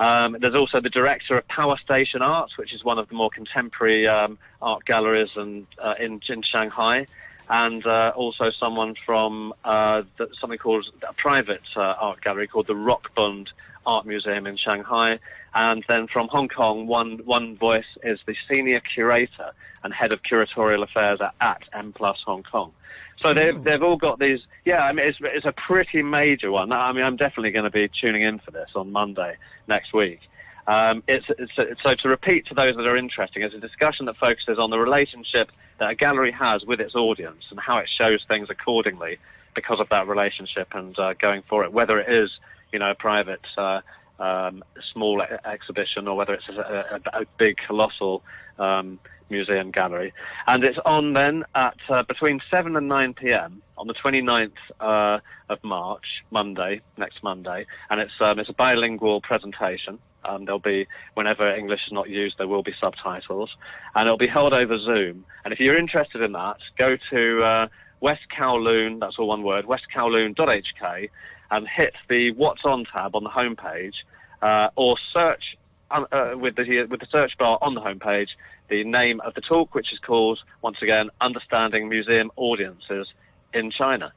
Um, 0.00 0.36
there's 0.40 0.54
also 0.54 0.80
the 0.80 0.90
director 0.90 1.36
of 1.38 1.46
Power 1.48 1.76
Station 1.76 2.22
Arts, 2.22 2.58
which 2.58 2.72
is 2.72 2.82
one 2.84 2.98
of 2.98 3.08
the 3.08 3.14
more 3.14 3.30
contemporary 3.30 4.06
um, 4.08 4.38
art 4.60 4.84
galleries 4.84 5.36
and, 5.36 5.66
uh, 5.78 5.94
in, 6.00 6.20
in 6.28 6.42
Shanghai, 6.42 7.06
and 7.48 7.86
uh, 7.86 8.12
also 8.16 8.50
someone 8.50 8.96
from 9.06 9.54
uh, 9.64 10.02
the, 10.16 10.28
something 10.40 10.58
called 10.58 10.90
a 11.08 11.12
private 11.12 11.62
uh, 11.76 11.94
art 12.00 12.20
gallery 12.22 12.48
called 12.48 12.66
the 12.66 12.74
Rock 12.74 13.14
Rockbund 13.14 13.48
Art 13.86 14.06
Museum 14.06 14.46
in 14.46 14.56
Shanghai. 14.56 15.18
And 15.54 15.84
then 15.86 16.08
from 16.08 16.28
Hong 16.28 16.48
Kong, 16.48 16.86
one, 16.86 17.18
one 17.18 17.56
voice 17.56 17.84
is 18.02 18.18
the 18.26 18.34
senior 18.50 18.80
curator 18.80 19.52
and 19.84 19.94
head 19.94 20.12
of 20.12 20.22
curatorial 20.22 20.82
affairs 20.82 21.20
at, 21.20 21.34
at 21.40 21.62
M 21.72 21.92
Plus 21.92 22.20
Hong 22.26 22.42
Kong. 22.42 22.72
So 23.16 23.32
they've, 23.32 23.62
they've 23.62 23.82
all 23.82 23.96
got 23.96 24.18
these. 24.18 24.40
Yeah, 24.64 24.84
I 24.84 24.92
mean, 24.92 25.06
it's, 25.06 25.18
it's 25.20 25.46
a 25.46 25.52
pretty 25.52 26.02
major 26.02 26.50
one. 26.50 26.72
I 26.72 26.92
mean, 26.92 27.04
I'm 27.04 27.16
definitely 27.16 27.50
going 27.50 27.64
to 27.64 27.70
be 27.70 27.88
tuning 27.88 28.22
in 28.22 28.38
for 28.38 28.50
this 28.50 28.70
on 28.74 28.92
Monday 28.92 29.36
next 29.66 29.92
week. 29.92 30.20
Um, 30.66 31.02
it's, 31.06 31.26
it's, 31.38 31.82
so 31.82 31.94
to 31.94 32.08
repeat 32.08 32.46
to 32.46 32.54
those 32.54 32.76
that 32.76 32.86
are 32.86 32.96
interested, 32.96 33.42
it's 33.42 33.54
a 33.54 33.60
discussion 33.60 34.06
that 34.06 34.16
focuses 34.16 34.58
on 34.58 34.70
the 34.70 34.78
relationship 34.78 35.52
that 35.78 35.90
a 35.90 35.94
gallery 35.94 36.32
has 36.32 36.64
with 36.64 36.80
its 36.80 36.94
audience 36.94 37.44
and 37.50 37.60
how 37.60 37.78
it 37.78 37.88
shows 37.88 38.24
things 38.26 38.48
accordingly 38.48 39.18
because 39.54 39.78
of 39.78 39.88
that 39.90 40.08
relationship 40.08 40.68
and 40.72 40.98
uh, 40.98 41.12
going 41.14 41.42
for 41.48 41.64
it, 41.64 41.72
whether 41.72 42.00
it 42.00 42.10
is, 42.10 42.30
you 42.72 42.78
know, 42.78 42.90
a 42.90 42.94
private, 42.94 43.46
uh, 43.56 43.80
um, 44.18 44.64
small 44.92 45.22
exhibition 45.44 46.08
or 46.08 46.16
whether 46.16 46.34
it's 46.34 46.48
a, 46.48 47.00
a, 47.14 47.20
a 47.20 47.26
big, 47.36 47.56
colossal 47.58 48.22
um, 48.58 48.98
Museum 49.30 49.70
Gallery. 49.70 50.12
And 50.46 50.64
it's 50.64 50.78
on 50.84 51.12
then 51.12 51.44
at 51.54 51.76
uh, 51.88 52.02
between 52.02 52.40
7 52.50 52.76
and 52.76 52.88
9 52.88 53.14
p.m. 53.14 53.62
on 53.78 53.86
the 53.86 53.94
29th 53.94 54.52
uh, 54.80 55.18
of 55.48 55.62
March, 55.62 56.24
Monday, 56.30 56.80
next 56.96 57.22
Monday. 57.22 57.66
And 57.90 58.00
it's, 58.00 58.12
um, 58.20 58.38
it's 58.38 58.48
a 58.48 58.54
bilingual 58.54 59.20
presentation. 59.20 59.98
Um, 60.24 60.44
there'll 60.44 60.58
be, 60.58 60.86
whenever 61.14 61.54
English 61.54 61.86
is 61.86 61.92
not 61.92 62.08
used, 62.08 62.38
there 62.38 62.48
will 62.48 62.62
be 62.62 62.74
subtitles. 62.80 63.56
And 63.94 64.06
it'll 64.06 64.18
be 64.18 64.26
held 64.26 64.52
over 64.52 64.78
Zoom. 64.78 65.24
And 65.44 65.52
if 65.52 65.60
you're 65.60 65.76
interested 65.76 66.22
in 66.22 66.32
that, 66.32 66.58
go 66.78 66.96
to 67.10 67.42
uh, 67.42 67.68
West 68.00 68.22
Kowloon, 68.36 69.00
that's 69.00 69.18
all 69.18 69.28
one 69.28 69.42
word, 69.42 69.66
westkowloon.hk, 69.66 71.10
and 71.50 71.68
hit 71.68 71.94
the 72.08 72.30
What's 72.32 72.64
On 72.64 72.84
tab 72.84 73.14
on 73.14 73.24
the 73.24 73.30
homepage, 73.30 73.94
uh, 74.42 74.68
or 74.76 74.96
search 75.12 75.56
uh, 75.90 76.04
uh, 76.12 76.34
with 76.36 76.56
the 76.56 76.86
with 76.90 77.00
the 77.00 77.06
search 77.06 77.36
bar 77.38 77.58
on 77.62 77.74
the 77.74 77.80
homepage 77.80 78.30
the 78.68 78.84
name 78.84 79.20
of 79.20 79.34
the 79.34 79.40
talk, 79.40 79.74
which 79.74 79.92
is 79.92 79.98
called 79.98 80.40
once 80.62 80.80
again 80.82 81.10
"Understanding 81.20 81.88
Museum 81.88 82.30
Audiences 82.36 83.12
in 83.52 83.70
China." 83.70 84.12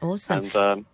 Awesome. 0.00 0.44
And, 0.44 0.56
um, 0.56 0.86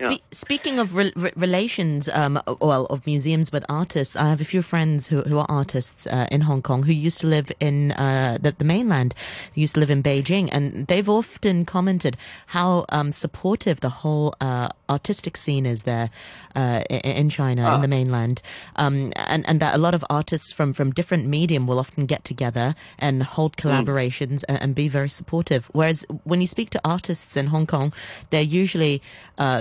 yeah. 0.00 0.16
speaking 0.30 0.78
of 0.78 0.94
re- 0.94 1.12
re- 1.14 1.32
relations, 1.36 2.08
um, 2.08 2.40
well, 2.60 2.86
of 2.86 3.06
museums 3.06 3.52
with 3.52 3.64
artists, 3.68 4.16
I 4.16 4.28
have 4.28 4.40
a 4.40 4.44
few 4.44 4.62
friends 4.62 5.06
who, 5.06 5.22
who 5.22 5.38
are 5.38 5.46
artists 5.48 6.06
uh, 6.06 6.26
in 6.30 6.42
Hong 6.42 6.62
Kong 6.62 6.82
who 6.82 6.92
used 6.92 7.20
to 7.20 7.26
live 7.26 7.52
in 7.60 7.92
uh, 7.92 8.38
the, 8.40 8.52
the, 8.52 8.64
mainland, 8.64 9.14
used 9.54 9.74
to 9.74 9.80
live 9.80 9.90
in 9.90 10.02
Beijing, 10.02 10.48
and 10.50 10.86
they've 10.86 11.08
often 11.08 11.64
commented 11.64 12.16
how 12.46 12.84
um, 12.88 13.12
supportive 13.12 13.80
the 13.80 13.88
whole 13.88 14.34
uh, 14.40 14.68
artistic 14.88 15.36
scene 15.36 15.66
is 15.66 15.82
there 15.82 16.10
uh, 16.54 16.82
in 16.90 17.28
China, 17.28 17.62
ah. 17.62 17.74
in 17.76 17.82
the 17.82 17.88
mainland, 17.88 18.42
um, 18.76 19.12
and 19.16 19.46
and 19.48 19.60
that 19.60 19.74
a 19.74 19.78
lot 19.78 19.94
of 19.94 20.04
artists 20.10 20.52
from 20.52 20.72
from 20.72 20.90
different 20.90 21.26
medium 21.26 21.66
will 21.66 21.78
often 21.78 22.06
get 22.06 22.24
together 22.24 22.74
and 22.98 23.22
hold 23.22 23.54
hmm. 23.58 23.68
collaborations 23.68 24.40
mm. 24.40 24.44
and, 24.48 24.62
and, 24.62 24.74
be 24.74 24.88
very 24.88 25.08
supportive. 25.08 25.68
Whereas 25.72 26.04
when 26.24 26.40
you 26.40 26.46
speak 26.46 26.70
to 26.70 26.80
artists 26.84 27.36
in 27.36 27.46
Hong 27.48 27.66
Kong, 27.66 27.92
they're 28.30 28.42
usually 28.42 29.02
uh, 29.38 29.51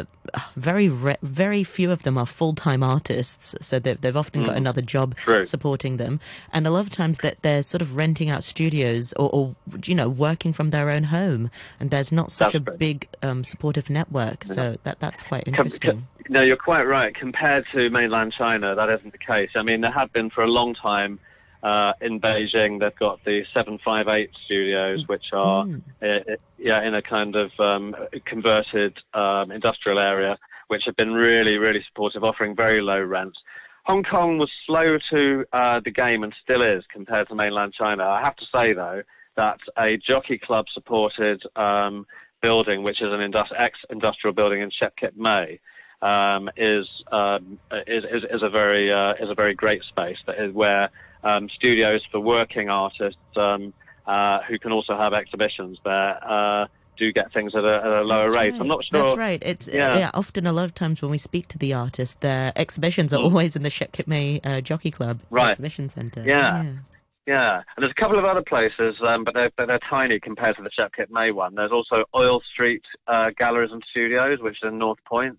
very 0.56 0.90
re- 0.90 1.18
very 1.22 1.64
few 1.64 1.92
of 1.92 2.04
them 2.04 2.18
are 2.18 2.26
full 2.26 2.54
time 2.54 2.84
artists, 2.84 3.56
so 3.60 3.80
they've, 3.80 4.00
they've 4.00 4.16
often 4.16 4.44
mm. 4.44 4.46
got 4.48 4.58
another 4.58 4.82
job 4.82 5.16
True. 5.18 5.44
supporting 5.44 5.98
them, 5.98 6.20
and 6.54 6.68
a 6.68 6.70
lot 6.70 6.82
of 6.82 6.90
times 6.90 7.18
that 7.20 7.42
they're 7.42 7.64
sort 7.64 7.82
of 7.82 7.96
renting 7.96 8.30
out 8.30 8.44
studios 8.44 9.14
or, 9.14 9.30
or, 9.30 9.56
you 9.86 9.96
know 9.96 10.10
working 10.10 10.54
from 10.54 10.70
their 10.70 10.90
own 10.90 11.06
home, 11.06 11.50
and 11.80 11.90
there's 11.92 12.12
not 12.12 12.32
such 12.32 12.54
that's 12.54 12.68
a 12.68 12.72
big 12.72 13.08
um, 13.22 13.44
supportive 13.44 13.90
network. 13.90 14.46
So 14.46 14.78
that 14.84 15.00
that's 15.00 15.24
quite 15.24 15.48
interesting. 15.48 16.08
no, 16.30 16.42
you're 16.42 16.58
quite 16.58 16.88
right. 16.88 17.14
Compared 17.16 17.66
to 17.74 17.90
mainland 17.90 18.34
China, 18.34 18.76
that 18.76 18.90
isn't 18.90 19.12
the 19.12 19.18
case. 19.18 19.52
I 19.56 19.64
mean, 19.64 19.82
there 19.82 19.92
have 19.92 20.14
been 20.14 20.30
for 20.30 20.44
a 20.44 20.48
long 20.48 20.74
time. 20.76 21.20
Uh, 21.64 21.94
in 22.02 22.20
Beijing, 22.20 22.80
they've 22.80 22.96
got 22.96 23.24
the 23.24 23.46
758 23.54 24.32
studios, 24.46 25.08
which 25.08 25.32
are 25.32 25.66
mm. 25.66 25.82
uh, 26.02 26.36
yeah 26.58 26.82
in 26.82 26.96
a 26.96 27.02
kind 27.02 27.36
of 27.36 27.52
um, 27.60 27.96
converted 28.26 28.98
um, 29.14 29.52
industrial 29.52 30.00
area, 30.00 30.38
which 30.68 30.86
have 30.86 30.96
been 30.96 31.14
really, 31.14 31.60
really 31.60 31.84
supportive, 31.84 32.24
offering 32.24 32.56
very 32.56 32.82
low 32.82 33.02
rents. 33.02 33.40
Hong 33.84 34.04
Kong 34.04 34.38
was 34.38 34.52
slow 34.66 34.98
to 35.10 35.46
uh, 35.54 35.80
the 35.80 35.92
game 35.92 36.24
and 36.24 36.34
still 36.44 36.62
is 36.62 36.84
compared 36.92 37.28
to 37.30 37.36
mainland 37.36 37.74
China. 37.74 38.06
I 38.06 38.22
have 38.22 38.36
to 38.38 38.46
say 38.46 38.74
though 38.74 39.04
that 39.36 39.60
a 39.78 39.98
jockey 39.98 40.38
club 40.38 40.66
supported 40.72 41.44
um, 41.56 42.06
building, 42.42 42.84
which 42.84 43.02
is 43.02 43.12
an 43.12 43.20
industri- 43.20 43.60
ex-industrial 43.60 44.34
building 44.34 44.62
in 44.62 44.70
Shek 44.70 44.96
Kip 44.96 45.16
Mei, 45.16 45.60
um, 46.02 46.50
is, 46.58 46.88
um, 47.12 47.60
is, 47.88 48.04
is, 48.04 48.24
is 48.30 48.44
a 48.44 48.50
very 48.50 48.92
uh, 48.92 49.14
is 49.20 49.30
a 49.30 49.36
very 49.36 49.54
great 49.54 49.84
space 49.84 50.18
that 50.26 50.40
is 50.40 50.54
where 50.54 50.90
um, 51.24 51.50
studios 51.50 52.02
for 52.12 52.20
working 52.20 52.70
artists 52.70 53.20
um, 53.36 53.74
uh, 54.06 54.40
who 54.48 54.58
can 54.60 54.72
also 54.72 54.98
have 54.98 55.14
exhibitions 55.14 55.78
there. 55.84 56.20
Uh, 56.24 56.68
do 56.98 57.12
get 57.12 57.34
things 57.34 57.56
at 57.56 57.64
a, 57.64 57.78
at 57.78 57.86
a 57.86 58.02
lower 58.04 58.30
That's 58.30 58.36
rate. 58.36 58.52
Right. 58.52 58.62
I'm 58.62 58.68
not 58.68 58.84
sure. 58.84 59.00
That's 59.00 59.18
right. 59.18 59.42
It's 59.44 59.68
uh, 59.68 59.72
yeah. 59.74 59.98
yeah. 59.98 60.12
Often, 60.14 60.46
a 60.46 60.52
lot 60.52 60.66
of 60.66 60.76
times 60.76 61.02
when 61.02 61.10
we 61.10 61.18
speak 61.18 61.48
to 61.50 61.58
the 61.58 61.74
artists, 61.74 62.16
their 62.20 62.52
exhibitions 62.56 63.14
are 63.14 63.20
mm. 63.20 63.24
always 63.24 63.56
in 63.56 63.64
the 63.64 63.70
Shek 63.70 63.92
Kip 63.92 64.08
uh, 64.44 64.62
Jockey 64.62 64.92
Club 64.92 65.22
right. 65.30 65.52
exhibition 65.52 65.90
centre. 65.90 66.24
Yeah. 66.26 66.64
yeah. 66.64 66.72
Yeah, 67.28 67.58
and 67.58 67.84
there's 67.84 67.92
a 67.92 68.02
couple 68.02 68.18
of 68.18 68.26
other 68.26 68.42
places, 68.42 68.96
um, 69.06 69.24
but 69.24 69.36
they're, 69.36 69.52
they're 69.56 69.80
tiny 69.88 70.20
compared 70.20 70.58
to 70.58 70.64
the 70.64 70.72
Shek 70.72 70.92
Kip 70.96 71.10
Mei 71.12 71.32
one. 71.32 71.54
There's 71.54 71.72
also 71.72 72.04
Oil 72.16 72.42
Street 72.52 72.84
uh, 73.08 73.30
Galleries 73.38 73.72
and 73.72 73.82
Studios, 73.92 74.40
which 74.42 74.56
is 74.56 74.68
in 74.68 74.80
North 74.80 74.98
Point 75.06 75.38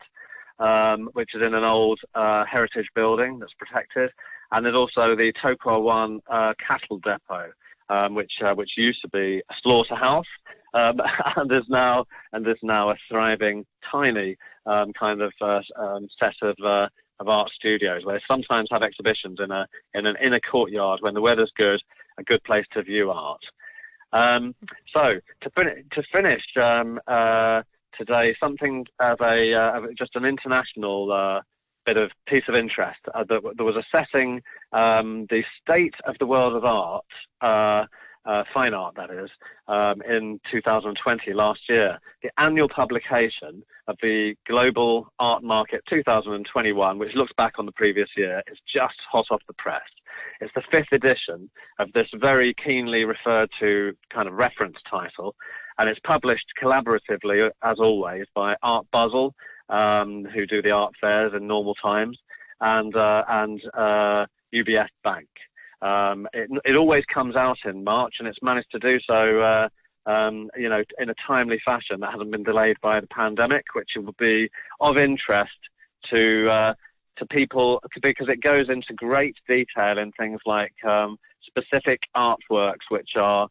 um, 0.63 1.11
which 1.13 1.35
is 1.35 1.43
in 1.43 1.55
an 1.55 1.65
old 1.65 2.01
uh, 2.15 2.45
heritage 2.45 2.89
building 2.95 3.39
that's 3.39 3.53
protected. 3.55 4.11
And 4.53 4.65
there's 4.65 4.77
also 4.77 5.17
the 5.17 5.33
To 5.43 5.57
Kwa 5.57 5.81
Wan 5.81 6.21
uh, 6.31 6.53
cattle 6.67 6.99
depot, 6.99 7.51
um, 7.89 8.15
which 8.15 8.33
uh, 8.45 8.55
which 8.55 8.73
used 8.77 9.01
to 9.03 9.09
be 9.09 9.43
a 9.51 9.55
slaughterhouse, 9.63 10.27
um, 10.75 11.01
and 11.37 11.51
is 11.51 11.65
now 11.69 12.05
and 12.33 12.47
is 12.47 12.59
now 12.63 12.91
a 12.91 12.97
thriving, 13.11 13.65
tiny 13.91 14.37
um, 14.67 14.93
kind 14.93 15.23
of 15.23 15.33
uh, 15.41 15.61
um, 15.77 16.07
set 16.21 16.35
of 16.43 16.57
uh, 16.65 16.89
of 17.19 17.29
art 17.29 17.51
studios 17.55 18.05
where 18.05 18.19
they 18.19 18.25
sometimes 18.29 18.69
have 18.71 18.83
exhibitions 18.83 19.39
in 19.41 19.51
a 19.51 19.67
in 19.95 20.07
an 20.07 20.17
inner 20.23 20.41
courtyard 20.41 21.01
when 21.01 21.15
the 21.15 21.21
weather's 21.21 21.53
good 21.57 21.81
a 22.19 22.23
good 22.23 22.45
place 22.45 22.67
to 22.73 22.83
view 22.83 23.11
art. 23.11 23.41
Um, 24.13 24.55
so 24.95 25.19
to, 25.41 25.51
fin- 25.57 25.85
to 25.93 26.03
finish 26.13 26.43
um, 26.61 27.01
uh, 27.07 27.63
today, 27.97 28.37
something 28.39 28.85
of 29.01 29.19
a 29.23 29.55
uh, 29.55 29.81
just 29.97 30.15
an 30.15 30.27
international 30.27 31.43
bit 31.85 31.97
of 31.97 32.11
piece 32.27 32.45
of 32.49 32.55
interest. 32.55 33.01
Uh, 33.15 33.25
there, 33.29 33.41
there, 33.57 33.67
was 33.67 33.77
assessing 33.77 34.43
um, 34.73 35.27
the 35.31 35.43
state 35.61 35.95
of 36.07 36.17
the 36.19 36.27
world 36.27 36.55
of 36.55 36.65
art, 36.65 37.05
uh, 37.41 37.85
uh, 38.25 38.45
fine 38.55 38.73
art 38.73 38.95
that 38.97 39.11
is, 39.11 39.31
um, 39.69 40.01
in 40.03 40.41
2020 40.51 41.33
last 41.33 41.61
year. 41.69 41.99
The 42.23 42.31
annual 42.39 42.69
publication 42.69 43.63
of 43.89 43.97
the 44.01 44.35
Global 44.47 45.13
Art 45.19 45.43
Market 45.43 45.83
2021, 45.89 46.99
which 46.99 47.15
looks 47.15 47.33
back 47.37 47.55
on 47.59 47.67
the 47.67 47.73
previous 47.73 48.09
year, 48.17 48.43
is 48.51 48.59
just 48.73 48.95
hot 49.11 49.27
off 49.31 49.43
the 49.49 49.55
press. 49.55 49.83
It's 50.41 50.53
the 50.55 50.63
fifth 50.71 50.93
edition 50.93 51.51
of 51.79 51.93
this 51.93 52.09
very 52.21 52.55
keenly 52.55 53.05
referred 53.05 53.51
to 53.61 53.93
kind 54.13 54.29
of 54.29 54.35
reference 54.35 54.77
title, 54.89 55.35
and 55.79 55.89
it's 55.89 56.01
published 56.05 56.47
collaboratively, 56.63 57.51
as 57.63 57.79
always, 57.79 58.27
by 58.35 58.55
Art 58.63 58.87
Basel, 58.93 59.35
um, 59.73 60.25
who 60.27 60.47
do 60.47 60.63
the 60.63 60.71
art 60.71 60.93
fairs 61.01 61.33
in 61.35 61.49
normal 61.49 61.75
times, 61.75 62.19
and 62.61 62.95
uh, 62.95 63.25
and 63.29 63.61
uh, 63.75 64.27
UBS 64.55 64.89
Bank. 65.03 65.29
Um, 65.81 66.29
it, 66.33 66.49
it, 66.65 66.77
always 66.77 67.05
comes 67.07 67.35
out 67.35 67.59
in 67.65 67.83
March, 67.83 68.17
and 68.21 68.29
it's 68.29 68.39
managed 68.41 68.71
to 68.71 68.79
do 68.79 69.01
so, 69.05 69.41
uh, 69.41 69.69
um, 70.07 70.49
you 70.57 70.69
know, 70.69 70.85
in 71.01 71.11
a 71.11 71.15
timely 71.27 71.61
fashion 71.65 71.99
that 72.01 72.13
hasn't 72.13 72.31
been 72.31 72.45
delayed 72.45 72.77
by 72.81 73.01
the 73.01 73.09
pandemic, 73.09 73.65
which 73.75 73.91
will 73.97 74.15
be 74.17 74.49
of 74.81 74.97
interest 74.97 75.59
to 76.11 76.49
uh, 76.49 76.75
to 77.17 77.27
people 77.27 77.83
because 78.01 78.29
it 78.29 78.41
goes 78.41 78.69
into 78.69 78.93
great 78.95 79.37
detail 79.49 79.99
in 79.99 80.13
things 80.13 80.41
like 80.47 80.73
um, 80.85 81.17
specific 81.45 82.01
artworks, 82.15 82.91
which 82.91 83.17
are 83.17 83.49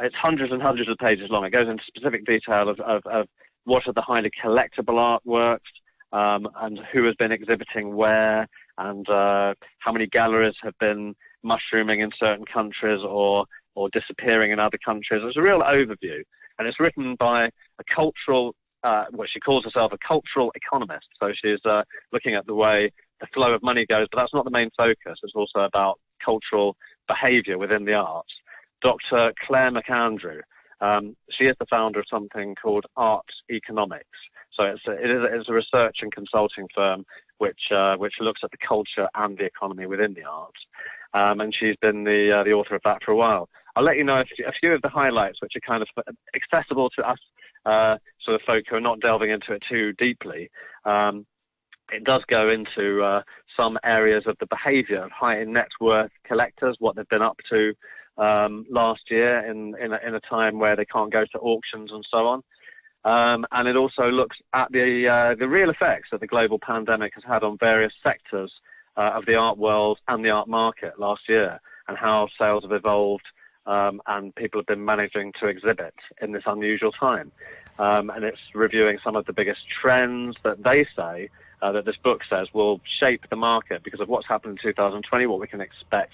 it's 0.00 0.14
hundreds 0.14 0.52
and 0.52 0.62
hundreds 0.62 0.88
of 0.88 0.98
pages 0.98 1.30
long. 1.30 1.44
It 1.44 1.50
goes 1.50 1.68
into 1.68 1.82
specific 1.86 2.24
detail 2.24 2.68
of, 2.68 2.80
of, 2.80 3.02
of 3.06 3.26
what 3.64 3.86
are 3.86 3.92
the 3.92 4.02
highly 4.02 4.30
collectible 4.42 5.18
artworks 5.26 5.58
um, 6.12 6.48
and 6.60 6.80
who 6.92 7.04
has 7.04 7.14
been 7.16 7.32
exhibiting 7.32 7.94
where 7.94 8.46
and 8.78 9.08
uh, 9.08 9.54
how 9.78 9.92
many 9.92 10.06
galleries 10.06 10.54
have 10.62 10.76
been 10.78 11.14
mushrooming 11.42 12.00
in 12.00 12.10
certain 12.18 12.44
countries 12.44 13.00
or 13.02 13.44
or 13.74 13.88
disappearing 13.90 14.52
in 14.52 14.60
other 14.60 14.78
countries. 14.84 15.22
It's 15.24 15.36
a 15.38 15.42
real 15.42 15.60
overview, 15.60 16.22
and 16.58 16.68
it's 16.68 16.78
written 16.78 17.16
by 17.18 17.46
a 17.46 17.84
cultural. 17.94 18.54
Uh, 18.84 19.04
well, 19.12 19.28
she 19.30 19.40
calls 19.40 19.64
herself 19.64 19.92
a 19.92 19.98
cultural 20.06 20.52
economist, 20.56 21.06
so 21.20 21.32
she's 21.32 21.64
uh, 21.64 21.82
looking 22.12 22.34
at 22.34 22.44
the 22.46 22.54
way 22.54 22.90
the 23.20 23.28
flow 23.32 23.52
of 23.52 23.62
money 23.62 23.86
goes, 23.86 24.08
but 24.10 24.18
that's 24.18 24.34
not 24.34 24.44
the 24.44 24.50
main 24.50 24.70
focus. 24.76 25.18
It's 25.22 25.34
also 25.34 25.60
about 25.60 26.00
cultural 26.22 26.76
behaviour 27.06 27.58
within 27.58 27.84
the 27.84 27.94
arts. 27.94 28.32
Dr. 28.82 29.32
Clare 29.46 29.70
McAndrew, 29.70 30.40
um, 30.82 31.16
she 31.30 31.44
is 31.44 31.56
the 31.58 31.66
founder 31.66 32.00
of 32.00 32.06
something 32.10 32.54
called 32.54 32.84
Art 32.96 33.26
Economics. 33.50 34.18
So 34.58 34.64
it's 34.64 34.82
a, 34.86 34.92
it 34.92 35.10
is 35.10 35.20
a, 35.20 35.24
it's 35.24 35.48
a 35.48 35.52
research 35.52 35.98
and 36.02 36.12
consulting 36.12 36.68
firm 36.74 37.06
which 37.38 37.70
uh, 37.70 37.96
which 37.96 38.14
looks 38.20 38.42
at 38.44 38.50
the 38.50 38.58
culture 38.58 39.08
and 39.14 39.38
the 39.38 39.44
economy 39.44 39.86
within 39.86 40.12
the 40.14 40.24
arts. 40.24 40.60
Um, 41.14 41.40
and 41.40 41.54
she's 41.54 41.76
been 41.76 42.04
the 42.04 42.40
uh, 42.40 42.44
the 42.44 42.52
author 42.52 42.74
of 42.74 42.82
that 42.84 43.02
for 43.02 43.12
a 43.12 43.16
while. 43.16 43.48
I'll 43.74 43.84
let 43.84 43.96
you 43.96 44.04
know 44.04 44.20
a 44.20 44.24
few, 44.24 44.44
a 44.46 44.52
few 44.52 44.72
of 44.74 44.82
the 44.82 44.88
highlights 44.88 45.40
which 45.40 45.54
are 45.56 45.60
kind 45.60 45.82
of 45.82 45.88
accessible 46.34 46.90
to 46.90 47.08
us 47.08 47.18
uh, 47.64 47.96
sort 48.22 48.34
of 48.34 48.42
folk 48.42 48.64
who 48.68 48.76
are 48.76 48.80
not 48.80 49.00
delving 49.00 49.30
into 49.30 49.52
it 49.52 49.62
too 49.68 49.92
deeply. 49.94 50.50
Um, 50.84 51.24
it 51.90 52.04
does 52.04 52.22
go 52.26 52.50
into 52.50 53.02
uh, 53.02 53.22
some 53.56 53.78
areas 53.84 54.24
of 54.26 54.36
the 54.40 54.46
behaviour 54.46 55.04
of 55.04 55.10
high 55.10 55.42
net 55.44 55.68
worth 55.80 56.10
collectors, 56.24 56.76
what 56.78 56.96
they've 56.96 57.08
been 57.08 57.22
up 57.22 57.38
to 57.50 57.74
um, 58.18 58.66
last 58.70 59.10
year 59.10 59.40
in, 59.50 59.74
in 59.80 59.92
a, 59.92 60.00
in, 60.06 60.14
a, 60.14 60.20
time 60.20 60.58
where 60.58 60.76
they 60.76 60.84
can't 60.84 61.12
go 61.12 61.24
to 61.24 61.38
auctions 61.38 61.90
and 61.92 62.04
so 62.10 62.26
on. 62.26 62.42
Um, 63.04 63.46
and 63.52 63.66
it 63.66 63.76
also 63.76 64.10
looks 64.10 64.36
at 64.52 64.70
the, 64.70 65.08
uh, 65.08 65.34
the 65.34 65.48
real 65.48 65.70
effects 65.70 66.08
that 66.12 66.20
the 66.20 66.26
global 66.26 66.58
pandemic 66.58 67.14
has 67.14 67.24
had 67.24 67.42
on 67.42 67.56
various 67.58 67.92
sectors 68.04 68.52
uh, 68.96 69.12
of 69.14 69.26
the 69.26 69.34
art 69.34 69.58
world 69.58 69.98
and 70.08 70.24
the 70.24 70.30
art 70.30 70.48
market 70.48 70.98
last 70.98 71.22
year 71.28 71.60
and 71.88 71.96
how 71.96 72.28
sales 72.38 72.62
have 72.62 72.72
evolved 72.72 73.24
um, 73.66 74.00
and 74.06 74.34
people 74.34 74.60
have 74.60 74.66
been 74.66 74.84
managing 74.84 75.32
to 75.40 75.46
exhibit 75.46 75.94
in 76.20 76.32
this 76.32 76.44
unusual 76.46 76.92
time. 76.92 77.32
Um, 77.78 78.10
and 78.10 78.24
it's 78.24 78.40
reviewing 78.54 78.98
some 79.02 79.16
of 79.16 79.26
the 79.26 79.32
biggest 79.32 79.62
trends 79.68 80.36
that 80.44 80.62
they 80.62 80.86
say, 80.96 81.30
uh, 81.62 81.72
that 81.72 81.84
this 81.84 81.96
book 81.96 82.22
says, 82.28 82.48
will 82.52 82.80
shape 82.84 83.24
the 83.30 83.36
market 83.36 83.82
because 83.82 84.00
of 84.00 84.08
what's 84.08 84.26
happened 84.26 84.58
in 84.62 84.70
2020, 84.70 85.26
what 85.26 85.40
we 85.40 85.46
can 85.46 85.60
expect 85.60 86.12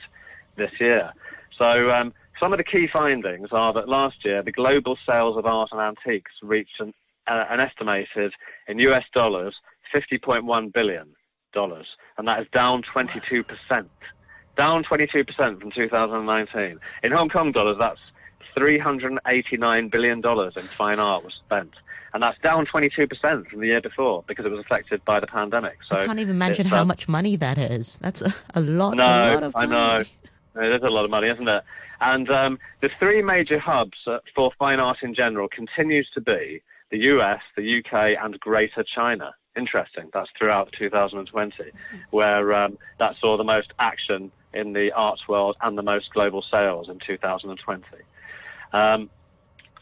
this 0.57 0.71
year. 0.79 1.13
So 1.59 1.91
um, 1.91 2.15
some 2.41 2.53
of 2.53 2.59
the 2.59 2.65
key 2.65 2.89
findings 2.91 3.49
are 3.53 3.73
that 3.73 3.89
last 3.89 4.25
year 4.25 4.43
the 4.43 4.53
global 4.53 4.97
sales 5.05 5.37
of 5.37 5.45
art 5.45 5.71
and 5.73 5.81
antiques 5.81 6.33
reached 6.43 6.81
an, 6.81 6.95
uh, 7.27 7.45
an 7.51 7.61
estimated 7.61 8.33
in 8.69 8.79
US 8.79 9.05
dollars 9.13 9.57
50.1 9.93 10.73
billion 10.73 11.15
dollars, 11.53 11.87
and 12.17 12.29
that 12.29 12.41
is 12.41 12.47
down 12.53 12.83
22 12.83 13.43
percent, 13.43 13.91
down 14.57 14.85
22 14.85 15.25
percent 15.25 15.61
from 15.61 15.71
2019. 15.71 16.79
In 17.03 17.13
Hong 17.13 17.29
Kong 17.29 17.53
dollars, 17.53 17.77
that's 17.79 18.01
389 18.55 19.89
billion 19.89 20.21
dollars 20.21 20.55
in 20.57 20.63
fine 20.63 20.99
art 20.99 21.25
was 21.25 21.35
spent 21.35 21.75
and 22.15 22.23
that's 22.23 22.39
down 22.41 22.67
22% 22.67 23.49
from 23.49 23.61
the 23.61 23.67
year 23.67 23.81
before 23.81 24.25
because 24.27 24.47
it 24.47 24.51
was 24.51 24.61
affected 24.61 25.05
by 25.05 25.21
the 25.21 25.27
pandemic. 25.27 25.77
So 25.89 25.97
I 25.97 26.07
can't 26.07 26.19
even 26.19 26.37
imagine 26.37 26.67
how 26.67 26.83
um, 26.83 26.89
much 26.89 27.09
money 27.09 27.37
that 27.37 27.59
is. 27.59 27.97
That's 27.97 28.23
a, 28.23 28.35
a 28.55 28.61
lot. 28.61 28.97
No, 28.97 29.05
a 29.05 29.35
lot 29.35 29.43
of 29.43 29.55
money. 29.55 29.75
I 29.75 29.99
know. 29.99 30.05
It 30.57 30.73
is 30.73 30.83
a 30.83 30.91
lot 30.91 31.05
of 31.05 31.11
money, 31.11 31.29
isn't 31.29 31.49
it? 31.49 31.65
And 32.01 32.31
um, 32.31 32.59
the 32.81 32.91
three 32.99 33.23
major 33.23 33.59
hubs 33.59 33.99
uh, 34.07 34.19
for 34.35 34.53
fine 34.59 34.81
art 34.81 34.99
in 35.03 35.15
general 35.15 35.49
continues 35.49 36.09
to 36.15 36.21
be 36.21 36.63
the 36.91 36.99
US, 36.99 37.41
the 37.57 37.79
UK, 37.79 38.17
and 38.23 38.39
Greater 38.41 38.85
China. 38.85 39.35
Interesting. 39.57 40.09
That's 40.13 40.31
throughout 40.39 40.73
2020, 40.79 41.73
where 42.11 42.55
um, 42.55 42.79
that 42.99 43.17
saw 43.21 43.37
the 43.37 43.45
most 43.45 43.73
action 43.79 44.31
in 44.55 44.73
the 44.73 44.93
arts 44.93 45.27
world 45.29 45.57
and 45.63 45.77
the 45.77 45.83
most 45.83 46.13
global 46.13 46.43
sales 46.43 46.89
in 46.89 46.99
2020. 47.01 47.85
Um, 48.73 49.11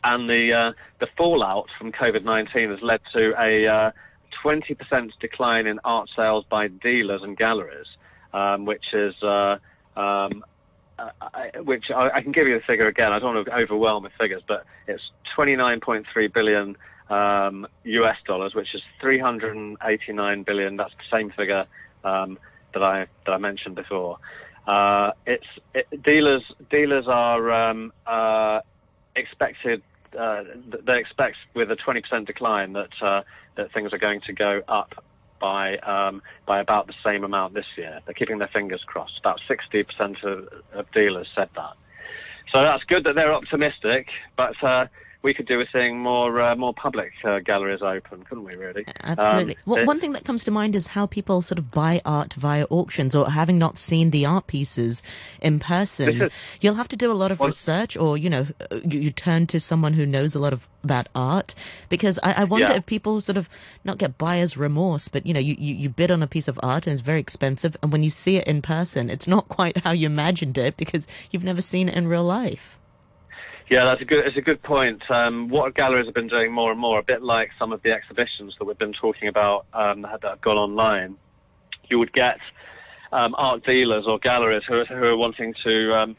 and 0.05 0.31
the 0.31 0.52
uh, 0.52 0.72
the 1.00 1.09
fallout 1.16 1.66
from 1.79 1.92
COVID-19 1.92 2.70
has 2.70 2.81
led 2.81 3.00
to 3.12 3.35
a 3.40 3.66
uh, 3.66 3.90
20% 4.42 5.11
decline 5.20 5.66
in 5.66 5.81
art 5.85 6.09
sales 6.14 6.44
by 6.48 6.68
dealers 6.68 7.22
and 7.22 7.37
galleries, 7.37 7.87
um, 8.33 8.64
which 8.64 8.92
is 8.92 9.20
uh, 9.22 9.59
um, 9.96 10.44
uh, 10.98 11.11
I, 11.20 11.61
which 11.61 11.90
I, 11.90 12.11
I, 12.14 12.22
can 12.22 12.32
give 12.32 12.46
you 12.46 12.54
the 12.59 12.64
figure 12.64 12.87
again. 12.87 13.12
I 13.12 13.18
don't 13.18 13.35
want 13.35 13.46
to 13.46 13.54
overwhelm 13.54 14.04
with 14.04 14.12
figures, 14.18 14.42
but 14.46 14.64
it's 14.87 15.02
29.3 15.37 16.32
billion 16.32 16.76
um, 17.11 17.66
US 17.85 18.16
dollars, 18.26 18.54
which 18.54 18.74
is 18.74 18.82
389 19.00 20.42
billion. 20.42 20.76
That's 20.76 20.94
the 20.94 21.16
same 21.16 21.30
figure 21.30 21.66
um, 22.04 22.38
that 22.74 22.82
I 22.82 23.06
that 23.26 23.32
I 23.32 23.38
mentioned 23.38 23.74
before. 23.74 24.18
Uh, 24.66 25.12
it's 25.26 25.46
it, 25.74 26.02
dealers 26.02 26.42
dealers 26.70 27.06
are 27.06 27.50
um, 27.52 27.92
uh, 28.06 28.61
expected. 29.14 29.82
Uh, 30.18 30.44
they 30.85 30.98
expect 30.98 31.37
with 31.54 31.70
a 31.70 31.76
20% 31.76 32.26
decline 32.26 32.72
that 32.72 33.02
uh, 33.02 33.22
that 33.56 33.72
things 33.72 33.92
are 33.92 33.98
going 33.98 34.20
to 34.22 34.32
go 34.32 34.62
up 34.66 35.04
by 35.38 35.79
um, 35.79 36.22
by 36.46 36.61
about 36.61 36.87
the 36.87 36.94
same 37.05 37.25
amount 37.25 37.55
this 37.55 37.66
year. 37.77 38.01
They're 38.05 38.14
keeping 38.14 38.38
their 38.38 38.49
fingers 38.49 38.83
crossed. 38.85 39.18
About 39.18 39.40
60% 39.49 40.25
of, 40.25 40.49
of 40.72 40.90
dealers 40.92 41.29
said 41.35 41.49
that. 41.57 41.75
So 42.53 42.62
that's 42.62 42.85
good 42.85 43.05
that 43.05 43.14
they're 43.14 43.33
optimistic, 43.33 44.09
but 44.37 44.62
uh, 44.62 44.87
we 45.26 45.34
could 45.34 45.46
do 45.46 45.58
with 45.58 45.68
seeing 45.72 45.98
more 45.98 46.40
uh, 46.40 46.54
more 46.54 46.72
public 46.72 47.12
uh, 47.24 47.40
galleries 47.40 47.82
open, 47.82 48.22
couldn't 48.22 48.44
we? 48.44 48.54
Really? 48.54 48.86
Absolutely. 49.02 49.56
Um, 49.56 49.62
well, 49.66 49.84
one 49.84 49.98
thing 49.98 50.12
that 50.12 50.24
comes 50.24 50.44
to 50.44 50.52
mind 50.52 50.76
is 50.76 50.86
how 50.86 51.04
people 51.06 51.42
sort 51.42 51.58
of 51.58 51.72
buy 51.72 52.00
art 52.04 52.34
via 52.34 52.64
auctions, 52.70 53.12
or 53.12 53.28
having 53.28 53.58
not 53.58 53.76
seen 53.76 54.10
the 54.10 54.24
art 54.24 54.46
pieces 54.46 55.02
in 55.42 55.58
person. 55.58 56.22
Is, 56.22 56.32
you'll 56.60 56.76
have 56.76 56.86
to 56.88 56.96
do 56.96 57.10
a 57.10 57.14
lot 57.14 57.32
of 57.32 57.40
well, 57.40 57.48
research, 57.48 57.96
or 57.96 58.16
you 58.16 58.30
know, 58.30 58.46
you, 58.70 59.00
you, 59.00 59.10
turn 59.10 59.48
to 59.48 59.58
someone 59.58 59.94
who 59.94 60.06
knows 60.06 60.36
a 60.36 60.38
lot 60.38 60.52
of 60.52 60.68
about 60.84 61.08
art. 61.12 61.56
Because 61.88 62.20
I, 62.22 62.42
I 62.42 62.44
wonder 62.44 62.68
yeah. 62.70 62.76
if 62.76 62.86
people 62.86 63.20
sort 63.20 63.36
of 63.36 63.48
not 63.82 63.98
get 63.98 64.16
buyer's 64.18 64.56
remorse, 64.56 65.08
but 65.08 65.26
you 65.26 65.34
know, 65.34 65.40
you, 65.40 65.56
you 65.58 65.74
you 65.74 65.88
bid 65.88 66.12
on 66.12 66.22
a 66.22 66.28
piece 66.28 66.46
of 66.46 66.60
art 66.62 66.86
and 66.86 66.92
it's 66.92 67.02
very 67.02 67.18
expensive, 67.18 67.76
and 67.82 67.90
when 67.90 68.04
you 68.04 68.10
see 68.10 68.36
it 68.36 68.46
in 68.46 68.62
person, 68.62 69.10
it's 69.10 69.26
not 69.26 69.48
quite 69.56 69.78
how 69.78 69.90
you 69.90 70.06
imagined 70.06 70.56
it 70.56 70.76
because 70.76 71.08
you've 71.32 71.42
never 71.42 71.60
seen 71.60 71.88
it 71.88 71.96
in 71.96 72.06
real 72.06 72.22
life. 72.24 72.76
Yeah, 73.68 73.85
that's 73.85 74.00
a 74.00 74.05
good. 74.05 74.24
It's 74.24 74.37
a 74.37 74.42
good 74.42 74.62
point. 74.62 75.11
Um, 75.11 75.48
what 75.48 75.74
galleries 75.74 76.07
have 76.07 76.14
been 76.14 76.29
doing 76.29 76.52
more 76.52 76.70
and 76.70 76.79
more, 76.79 77.00
a 77.00 77.02
bit 77.02 77.22
like 77.22 77.50
some 77.59 77.72
of 77.72 77.83
the 77.83 77.90
exhibitions 77.90 78.55
that 78.59 78.64
we've 78.64 78.79
been 78.79 78.92
talking 78.92 79.29
about 79.29 79.66
um, 79.74 80.02
that 80.02 80.22
have 80.22 80.40
gone 80.40 80.57
online. 80.57 81.16
You 81.88 81.98
would 81.98 82.12
get 82.12 82.38
um, 83.11 83.35
art 83.37 83.64
dealers 83.64 84.07
or 84.07 84.18
galleries 84.18 84.62
who 84.68 84.81
are, 84.81 84.85
who 84.85 85.05
are 85.05 85.16
wanting 85.16 85.52
to 85.64 85.98
um, 85.98 86.16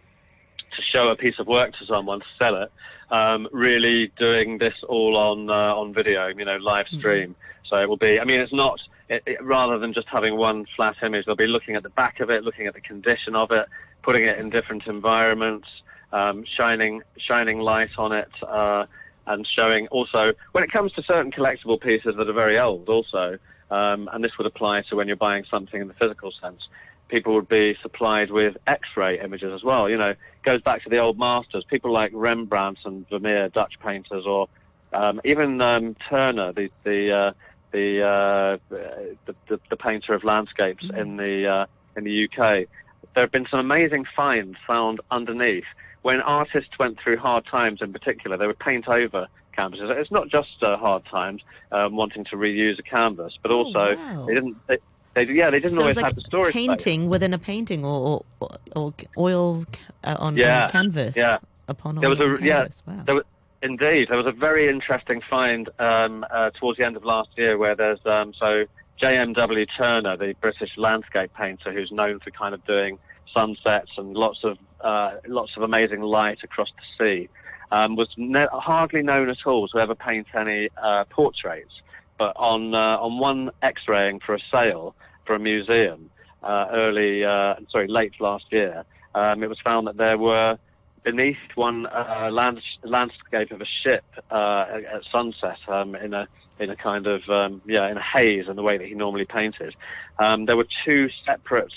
to 0.76 0.82
show 0.82 1.08
a 1.08 1.16
piece 1.16 1.40
of 1.40 1.48
work 1.48 1.74
to 1.78 1.86
someone 1.86 2.20
to 2.20 2.26
sell 2.38 2.62
it. 2.62 2.72
Um, 3.12 3.48
really 3.54 4.12
doing 4.18 4.58
this 4.58 4.76
all 4.84 5.16
on 5.16 5.50
uh, 5.50 5.74
on 5.74 5.94
video, 5.94 6.28
you 6.28 6.44
know, 6.44 6.58
live 6.58 6.88
mm-hmm. 6.88 7.00
stream. 7.00 7.30
Mm-hmm. 7.30 7.66
So 7.70 7.78
it 7.78 7.88
will 7.88 7.98
be. 7.98 8.20
I 8.20 8.26
mean, 8.26 8.42
it's 8.42 8.54
not. 8.54 8.82
It, 9.08 9.24
it, 9.26 9.42
rather 9.42 9.80
than 9.80 9.94
just 9.94 10.10
having 10.10 10.36
one 10.36 10.66
flat 10.76 10.98
image, 11.02 11.26
they'll 11.26 11.38
be 11.38 11.48
looking 11.48 11.78
at 11.78 11.84
the 11.84 11.90
back 11.90 12.20
of 12.20 12.30
it, 12.30 12.44
looking 12.44 12.68
at 12.68 12.74
the 12.74 12.82
condition 12.82 13.38
of 13.38 13.52
it, 13.52 13.68
putting 14.02 14.26
it 14.26 14.38
in 14.38 14.50
different 14.50 14.86
environments 14.86 15.70
um, 16.12 16.44
shining 16.46 17.02
shining 17.18 17.60
light 17.60 17.92
on 17.98 18.12
it. 18.12 18.30
Uh, 18.42 18.86
and 19.30 19.46
showing 19.46 19.88
also 19.88 20.32
when 20.54 20.64
it 20.64 20.72
comes 20.72 20.94
to 20.94 21.04
certain 21.04 21.34
collectible 21.34 21.78
pieces 21.82 22.16
that 22.16 22.30
are 22.30 22.34
very 22.34 22.58
old 22.58 22.88
also 22.88 23.38
um, 23.72 24.10
and 24.14 24.24
this 24.24 24.38
would 24.38 24.48
apply 24.48 24.82
to 24.82 24.96
when 24.96 25.06
you're 25.06 25.18
buying 25.18 25.44
something 25.52 25.82
in 25.82 25.90
the 25.90 25.94
physical 25.96 26.32
sense 26.42 26.70
people 27.08 27.34
would 27.34 27.48
be 27.48 27.78
supplied 27.82 28.32
with 28.32 28.58
X-ray 28.68 29.20
images 29.20 29.52
as 29.54 29.64
well. 29.64 29.90
You 29.90 29.98
know, 29.98 30.16
goes 30.44 30.62
back 30.62 30.84
to 30.84 30.90
the 30.90 30.98
old 30.98 31.18
masters, 31.18 31.64
people 31.64 31.92
like 31.92 32.12
Rembrandt 32.14 32.80
and 32.86 33.08
Vermeer, 33.10 33.50
Dutch 33.50 33.80
painters, 33.80 34.26
or 34.26 34.48
um, 34.94 35.22
even 35.26 35.62
um, 35.62 35.96
Turner, 36.10 36.52
the 36.54 36.70
the 36.84 37.14
uh, 37.14 37.32
the, 37.72 38.02
uh, 38.02 38.58
the, 38.70 39.36
the, 39.48 39.60
the 39.70 39.76
painter 39.76 40.14
of 40.14 40.24
landscapes 40.24 40.86
mm. 40.86 40.98
in 40.98 41.18
the 41.18 41.48
uh, 41.48 41.66
in 41.96 42.04
the 42.04 42.26
UK. 42.26 42.68
There 43.14 43.24
have 43.24 43.32
been 43.32 43.48
some 43.50 43.60
amazing 43.60 44.06
finds 44.16 44.58
found 44.66 45.02
underneath. 45.12 45.66
When 46.08 46.22
artists 46.22 46.80
went 46.80 46.98
through 47.02 47.18
hard 47.18 47.46
times, 47.46 47.82
in 47.82 47.92
particular, 47.92 48.38
they 48.38 48.48
would 48.48 48.60
paint 48.60 48.88
over 48.88 49.28
canvases. 49.54 49.90
It's 49.94 50.10
not 50.10 50.30
just 50.30 50.64
uh, 50.64 50.78
hard 50.78 51.04
times 51.04 51.42
um, 51.74 51.98
wanting 51.98 52.24
to 52.24 52.38
reuse 52.38 52.80
a 52.80 52.82
canvas, 52.82 53.38
but 53.42 53.52
oh, 53.52 53.66
also 53.66 53.98
wow. 53.98 54.26
they 54.26 54.36
didn't. 54.36 54.56
They, 54.68 54.78
they, 55.16 55.24
yeah, 55.26 55.50
they 55.50 55.60
didn't 55.60 55.78
always 55.78 55.98
like 55.98 56.06
have 56.06 56.16
the 56.16 56.22
story. 56.22 56.54
Painting 56.54 57.02
space. 57.02 57.10
within 57.10 57.34
a 57.34 57.38
painting, 57.38 57.84
or 57.84 58.24
or, 58.40 58.52
or 58.74 58.94
oil 59.18 59.66
uh, 60.06 60.16
on, 60.18 60.38
yeah, 60.38 60.64
on, 60.64 60.70
canvas. 60.70 61.18
Yeah, 61.18 61.40
upon 61.68 61.96
there 61.96 62.10
was 62.10 62.22
a 62.22 62.38
canvas. 62.38 62.84
yeah. 62.88 62.94
Wow. 62.94 63.04
There 63.06 63.16
was, 63.16 63.24
indeed, 63.62 64.08
there 64.08 64.18
was 64.18 64.28
a 64.28 64.32
very 64.32 64.70
interesting 64.70 65.20
find 65.30 65.68
um, 65.78 66.26
uh, 66.32 66.52
towards 66.52 66.78
the 66.78 66.86
end 66.86 66.96
of 66.96 67.04
last 67.04 67.32
year 67.36 67.58
where 67.58 67.76
there's 67.76 68.00
um, 68.06 68.34
so 68.34 68.64
J.M.W. 68.96 69.66
Turner, 69.78 70.16
the 70.16 70.36
British 70.40 70.78
landscape 70.78 71.34
painter, 71.34 71.74
who's 71.74 71.92
known 71.92 72.22
for 72.22 72.32
kind 72.32 72.54
of 72.56 72.66
doing 72.66 72.98
sunsets 73.34 73.92
and 73.98 74.14
lots 74.14 74.46
of 74.46 74.58
uh, 74.82 75.18
lots 75.28 75.56
of 75.58 75.64
amazing 75.64 76.02
light 76.02 76.40
across 76.44 76.70
the 76.72 77.06
sea, 77.06 77.30
um, 77.72 77.96
was 77.96 78.10
ne- 78.18 78.48
hardly 78.52 79.04
known 79.04 79.30
at 79.30 79.46
all 79.46 79.68
to 79.70 79.78
ever 79.78 79.96
paint 79.96 80.28
any 80.34 80.70
uh, 80.82 81.06
portraits. 81.06 81.82
But 82.18 82.34
on 82.36 82.74
uh, 82.74 82.98
on 83.00 83.20
one 83.20 83.52
X-raying 83.62 84.22
for 84.22 84.34
a 84.34 84.40
sale, 84.52 84.96
for 85.26 85.36
a 85.36 85.40
museum 85.40 86.10
uh, 86.42 86.68
early, 86.72 87.22
sorry, 87.70 87.88
late 87.88 88.20
last 88.20 88.46
year, 88.52 88.84
um, 89.14 89.44
it 89.44 89.50
was 89.50 89.60
found 89.60 89.86
that 89.88 89.98
there 89.98 90.18
were 90.18 90.58
beneath 91.04 91.38
one 91.56 91.84
land, 91.84 92.62
landscape 92.84 93.52
of 93.52 93.62
a 93.62 93.66
ship 93.66 94.04
at 94.32 95.02
sunset 95.12 95.60
um, 95.68 95.96
in 95.96 96.14
a 96.14 96.28
in 96.60 96.70
a 96.70 96.76
kind 96.76 97.08
of 97.08 97.28
um, 97.30 97.62
yeah 97.66 97.88
in 97.88 97.98
a 97.98 98.02
haze 98.02 98.48
in 98.48 98.56
the 98.56 98.64
way 98.64 98.78
that 98.78 98.88
he 98.88 98.94
normally 98.94 99.26
painted. 99.26 99.76
Um, 100.20 100.46
there 100.46 100.58
were 100.58 100.68
two 100.86 101.10
separate 101.26 101.74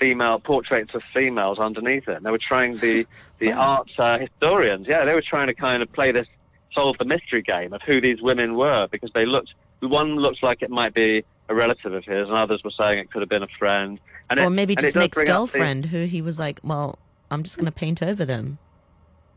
female 0.00 0.40
portraits 0.40 0.94
of 0.94 1.02
females 1.14 1.58
underneath 1.58 2.08
it. 2.08 2.16
And 2.16 2.26
they 2.26 2.30
were 2.30 2.38
trying 2.38 2.78
the 2.78 3.06
the 3.38 3.52
oh. 3.52 3.58
art 3.58 3.90
uh, 3.98 4.18
historians, 4.18 4.88
yeah, 4.88 5.04
they 5.04 5.14
were 5.14 5.22
trying 5.22 5.46
to 5.46 5.54
kind 5.54 5.82
of 5.82 5.92
play 5.92 6.10
this 6.10 6.26
solve 6.72 6.96
the 6.98 7.04
mystery 7.04 7.42
game 7.42 7.72
of 7.72 7.82
who 7.82 8.00
these 8.00 8.22
women 8.22 8.54
were 8.54 8.86
because 8.90 9.10
they 9.12 9.26
looked 9.26 9.54
one 9.80 10.16
looked 10.16 10.42
like 10.42 10.62
it 10.62 10.70
might 10.70 10.94
be 10.94 11.24
a 11.48 11.54
relative 11.54 11.92
of 11.92 12.04
his, 12.04 12.28
and 12.28 12.36
others 12.36 12.62
were 12.62 12.70
saying 12.70 12.98
it 12.98 13.10
could 13.10 13.22
have 13.22 13.28
been 13.28 13.42
a 13.42 13.48
friend. 13.58 13.98
And 14.28 14.38
or 14.38 14.44
it, 14.44 14.50
maybe 14.50 14.76
just 14.76 14.96
Nick's 14.96 15.22
girlfriend, 15.22 15.84
the... 15.84 15.88
who 15.88 16.04
he 16.04 16.22
was 16.22 16.38
like, 16.38 16.60
"Well, 16.62 16.98
I'm 17.30 17.42
just 17.42 17.56
going 17.56 17.66
to 17.66 17.72
paint 17.72 18.02
over 18.02 18.24
them." 18.24 18.58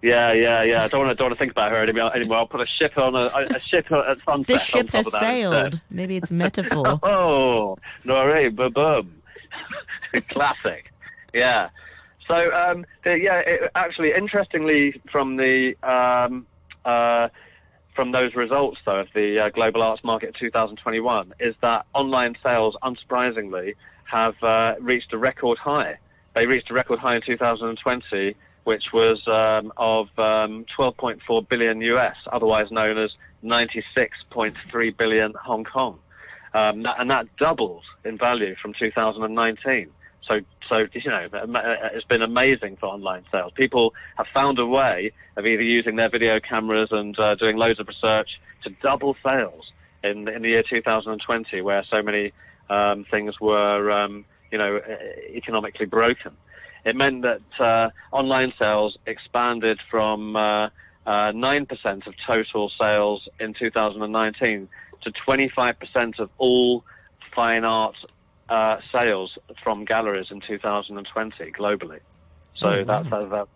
Yeah, 0.01 0.33
yeah, 0.33 0.63
yeah. 0.63 0.83
I 0.83 0.89
don't 0.89 0.99
want 0.99 1.11
to, 1.11 1.15
don't 1.15 1.29
want 1.29 1.35
to 1.35 1.39
think 1.39 1.53
about 1.53 1.71
her 1.71 1.77
anymore. 1.77 2.13
anymore. 2.13 2.37
I'll 2.39 2.47
put 2.47 2.59
a 2.59 2.65
ship 2.65 2.97
on 2.97 3.15
a, 3.15 3.31
a 3.55 3.59
ship 3.61 3.89
at 3.89 4.17
sunset. 4.25 4.47
This 4.47 4.61
ship 4.61 4.91
has 4.91 5.09
sailed. 5.11 5.79
Maybe 5.89 6.17
it's 6.17 6.29
metaphor. 6.29 6.99
oh, 7.03 7.77
Nori, 8.05 8.53
boom. 8.53 9.22
Classic. 10.29 10.91
Yeah. 11.33 11.69
So, 12.27 12.53
um, 12.53 12.85
the, 13.03 13.19
yeah, 13.19 13.39
it, 13.39 13.71
actually, 13.75 14.13
interestingly, 14.13 15.01
from 15.11 15.35
the 15.35 15.75
um, 15.83 16.45
uh, 16.85 17.29
from 17.95 18.11
those 18.11 18.33
results, 18.35 18.79
though, 18.85 19.01
of 19.01 19.07
the 19.13 19.39
uh, 19.39 19.49
Global 19.49 19.83
Arts 19.83 20.03
Market 20.03 20.35
2021, 20.39 21.33
is 21.39 21.55
that 21.61 21.85
online 21.93 22.35
sales, 22.41 22.75
unsurprisingly, 22.83 23.75
have 24.05 24.41
uh, 24.41 24.75
reached 24.79 25.13
a 25.13 25.17
record 25.17 25.57
high. 25.57 25.97
They 26.33 26.45
reached 26.45 26.71
a 26.71 26.73
record 26.73 26.99
high 26.99 27.15
in 27.15 27.21
2020, 27.21 28.35
which 28.63 28.85
was 28.93 29.27
um, 29.27 29.71
of 29.77 30.07
um, 30.17 30.65
12.4 30.77 31.47
billion 31.47 31.81
US, 31.81 32.15
otherwise 32.31 32.71
known 32.71 32.97
as 32.97 33.11
96.3 33.43 34.97
billion 34.97 35.33
Hong 35.33 35.63
Kong. 35.63 35.99
Um, 36.53 36.85
and 36.99 37.09
that 37.09 37.27
doubled 37.37 37.83
in 38.05 38.17
value 38.17 38.55
from 38.61 38.73
2019. 38.73 39.89
So, 40.27 40.39
so 40.69 40.87
you 40.93 41.11
know, 41.11 41.27
it's 41.93 42.05
been 42.05 42.21
amazing 42.21 42.77
for 42.77 42.87
online 42.87 43.25
sales. 43.31 43.51
People 43.55 43.93
have 44.17 44.27
found 44.33 44.59
a 44.59 44.65
way 44.65 45.11
of 45.35 45.45
either 45.45 45.61
using 45.61 45.95
their 45.95 46.09
video 46.09 46.39
cameras 46.39 46.89
and 46.91 47.17
uh, 47.19 47.35
doing 47.35 47.57
loads 47.57 47.79
of 47.79 47.87
research 47.87 48.39
to 48.63 48.69
double 48.81 49.17
sales 49.23 49.71
in 50.03 50.27
in 50.27 50.41
the 50.43 50.49
year 50.49 50.63
2020, 50.63 51.61
where 51.61 51.83
so 51.89 52.01
many 52.01 52.31
um, 52.69 53.05
things 53.11 53.39
were, 53.41 53.91
um, 53.91 54.25
you 54.51 54.57
know, 54.57 54.79
economically 55.29 55.85
broken. 55.85 56.31
It 56.85 56.95
meant 56.95 57.23
that 57.23 57.41
uh, 57.59 57.89
online 58.11 58.53
sales 58.59 58.97
expanded 59.05 59.79
from 59.89 60.35
uh, 60.35 60.69
uh, 61.05 61.31
9% 61.31 62.07
of 62.07 62.13
total 62.25 62.71
sales 62.77 63.27
in 63.39 63.53
2019 63.53 64.67
to 65.03 65.11
25% 65.11 66.19
of 66.19 66.29
all 66.37 66.83
fine 67.33 67.63
art 67.63 67.95
uh, 68.49 68.77
sales 68.91 69.37
from 69.63 69.85
galleries 69.85 70.27
in 70.31 70.41
2020 70.41 71.51
globally. 71.51 71.99
So 72.55 72.69
oh, 72.69 72.83
that's 72.83 73.09
wow. 73.09 73.25
that, 73.25 73.47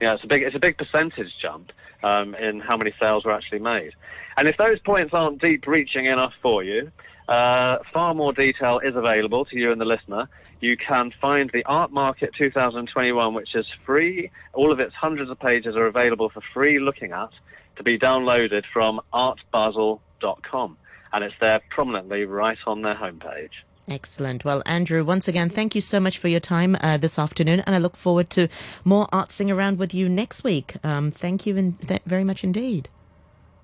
yeah, 0.00 0.14
it's 0.14 0.24
a 0.24 0.26
big 0.26 0.42
it's 0.42 0.56
a 0.56 0.60
big 0.60 0.78
percentage 0.78 1.34
jump 1.40 1.72
um, 2.02 2.34
in 2.34 2.60
how 2.60 2.76
many 2.76 2.92
sales 2.98 3.24
were 3.24 3.32
actually 3.32 3.58
made. 3.58 3.92
And 4.36 4.48
if 4.48 4.56
those 4.56 4.78
points 4.78 5.12
aren't 5.12 5.40
deep 5.40 5.66
reaching 5.66 6.06
enough 6.06 6.32
for 6.40 6.62
you, 6.62 6.90
uh, 7.28 7.78
far 7.92 8.14
more 8.14 8.32
detail 8.32 8.78
is 8.78 8.96
available 8.96 9.44
to 9.46 9.58
you 9.58 9.70
and 9.70 9.80
the 9.80 9.84
listener. 9.84 10.28
You 10.60 10.76
can 10.76 11.12
find 11.20 11.50
the 11.52 11.64
Art 11.66 11.92
Market 11.92 12.34
2021, 12.36 13.34
which 13.34 13.54
is 13.54 13.66
free. 13.84 14.30
All 14.54 14.72
of 14.72 14.80
its 14.80 14.94
hundreds 14.94 15.30
of 15.30 15.38
pages 15.38 15.76
are 15.76 15.86
available 15.86 16.30
for 16.30 16.40
free 16.54 16.78
looking 16.78 17.12
at 17.12 17.30
to 17.76 17.82
be 17.82 17.98
downloaded 17.98 18.64
from 18.72 19.00
artbasel.com. 19.12 20.76
And 21.12 21.24
it's 21.24 21.34
there 21.40 21.60
prominently 21.70 22.24
right 22.24 22.58
on 22.66 22.82
their 22.82 22.94
homepage. 22.94 23.50
Excellent. 23.88 24.44
Well, 24.44 24.62
Andrew, 24.66 25.02
once 25.04 25.28
again, 25.28 25.48
thank 25.48 25.74
you 25.74 25.80
so 25.80 25.98
much 25.98 26.18
for 26.18 26.28
your 26.28 26.40
time 26.40 26.76
uh, 26.80 26.98
this 26.98 27.18
afternoon, 27.18 27.60
and 27.60 27.74
I 27.74 27.78
look 27.78 27.96
forward 27.96 28.28
to 28.30 28.48
more 28.84 29.06
Artsing 29.08 29.50
Around 29.54 29.78
with 29.78 29.94
you 29.94 30.08
next 30.10 30.44
week. 30.44 30.76
Um, 30.84 31.10
thank 31.10 31.46
you 31.46 31.56
in- 31.56 31.72
th- 31.86 32.02
very 32.04 32.24
much 32.24 32.44
indeed. 32.44 32.90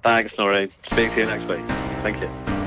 Thanks, 0.02 0.32
Nori. 0.34 0.70
Speak 0.90 1.12
to 1.12 1.20
you 1.20 1.26
next 1.26 1.44
week. 1.46 1.66
Thank 2.02 2.20
you. 2.22 2.63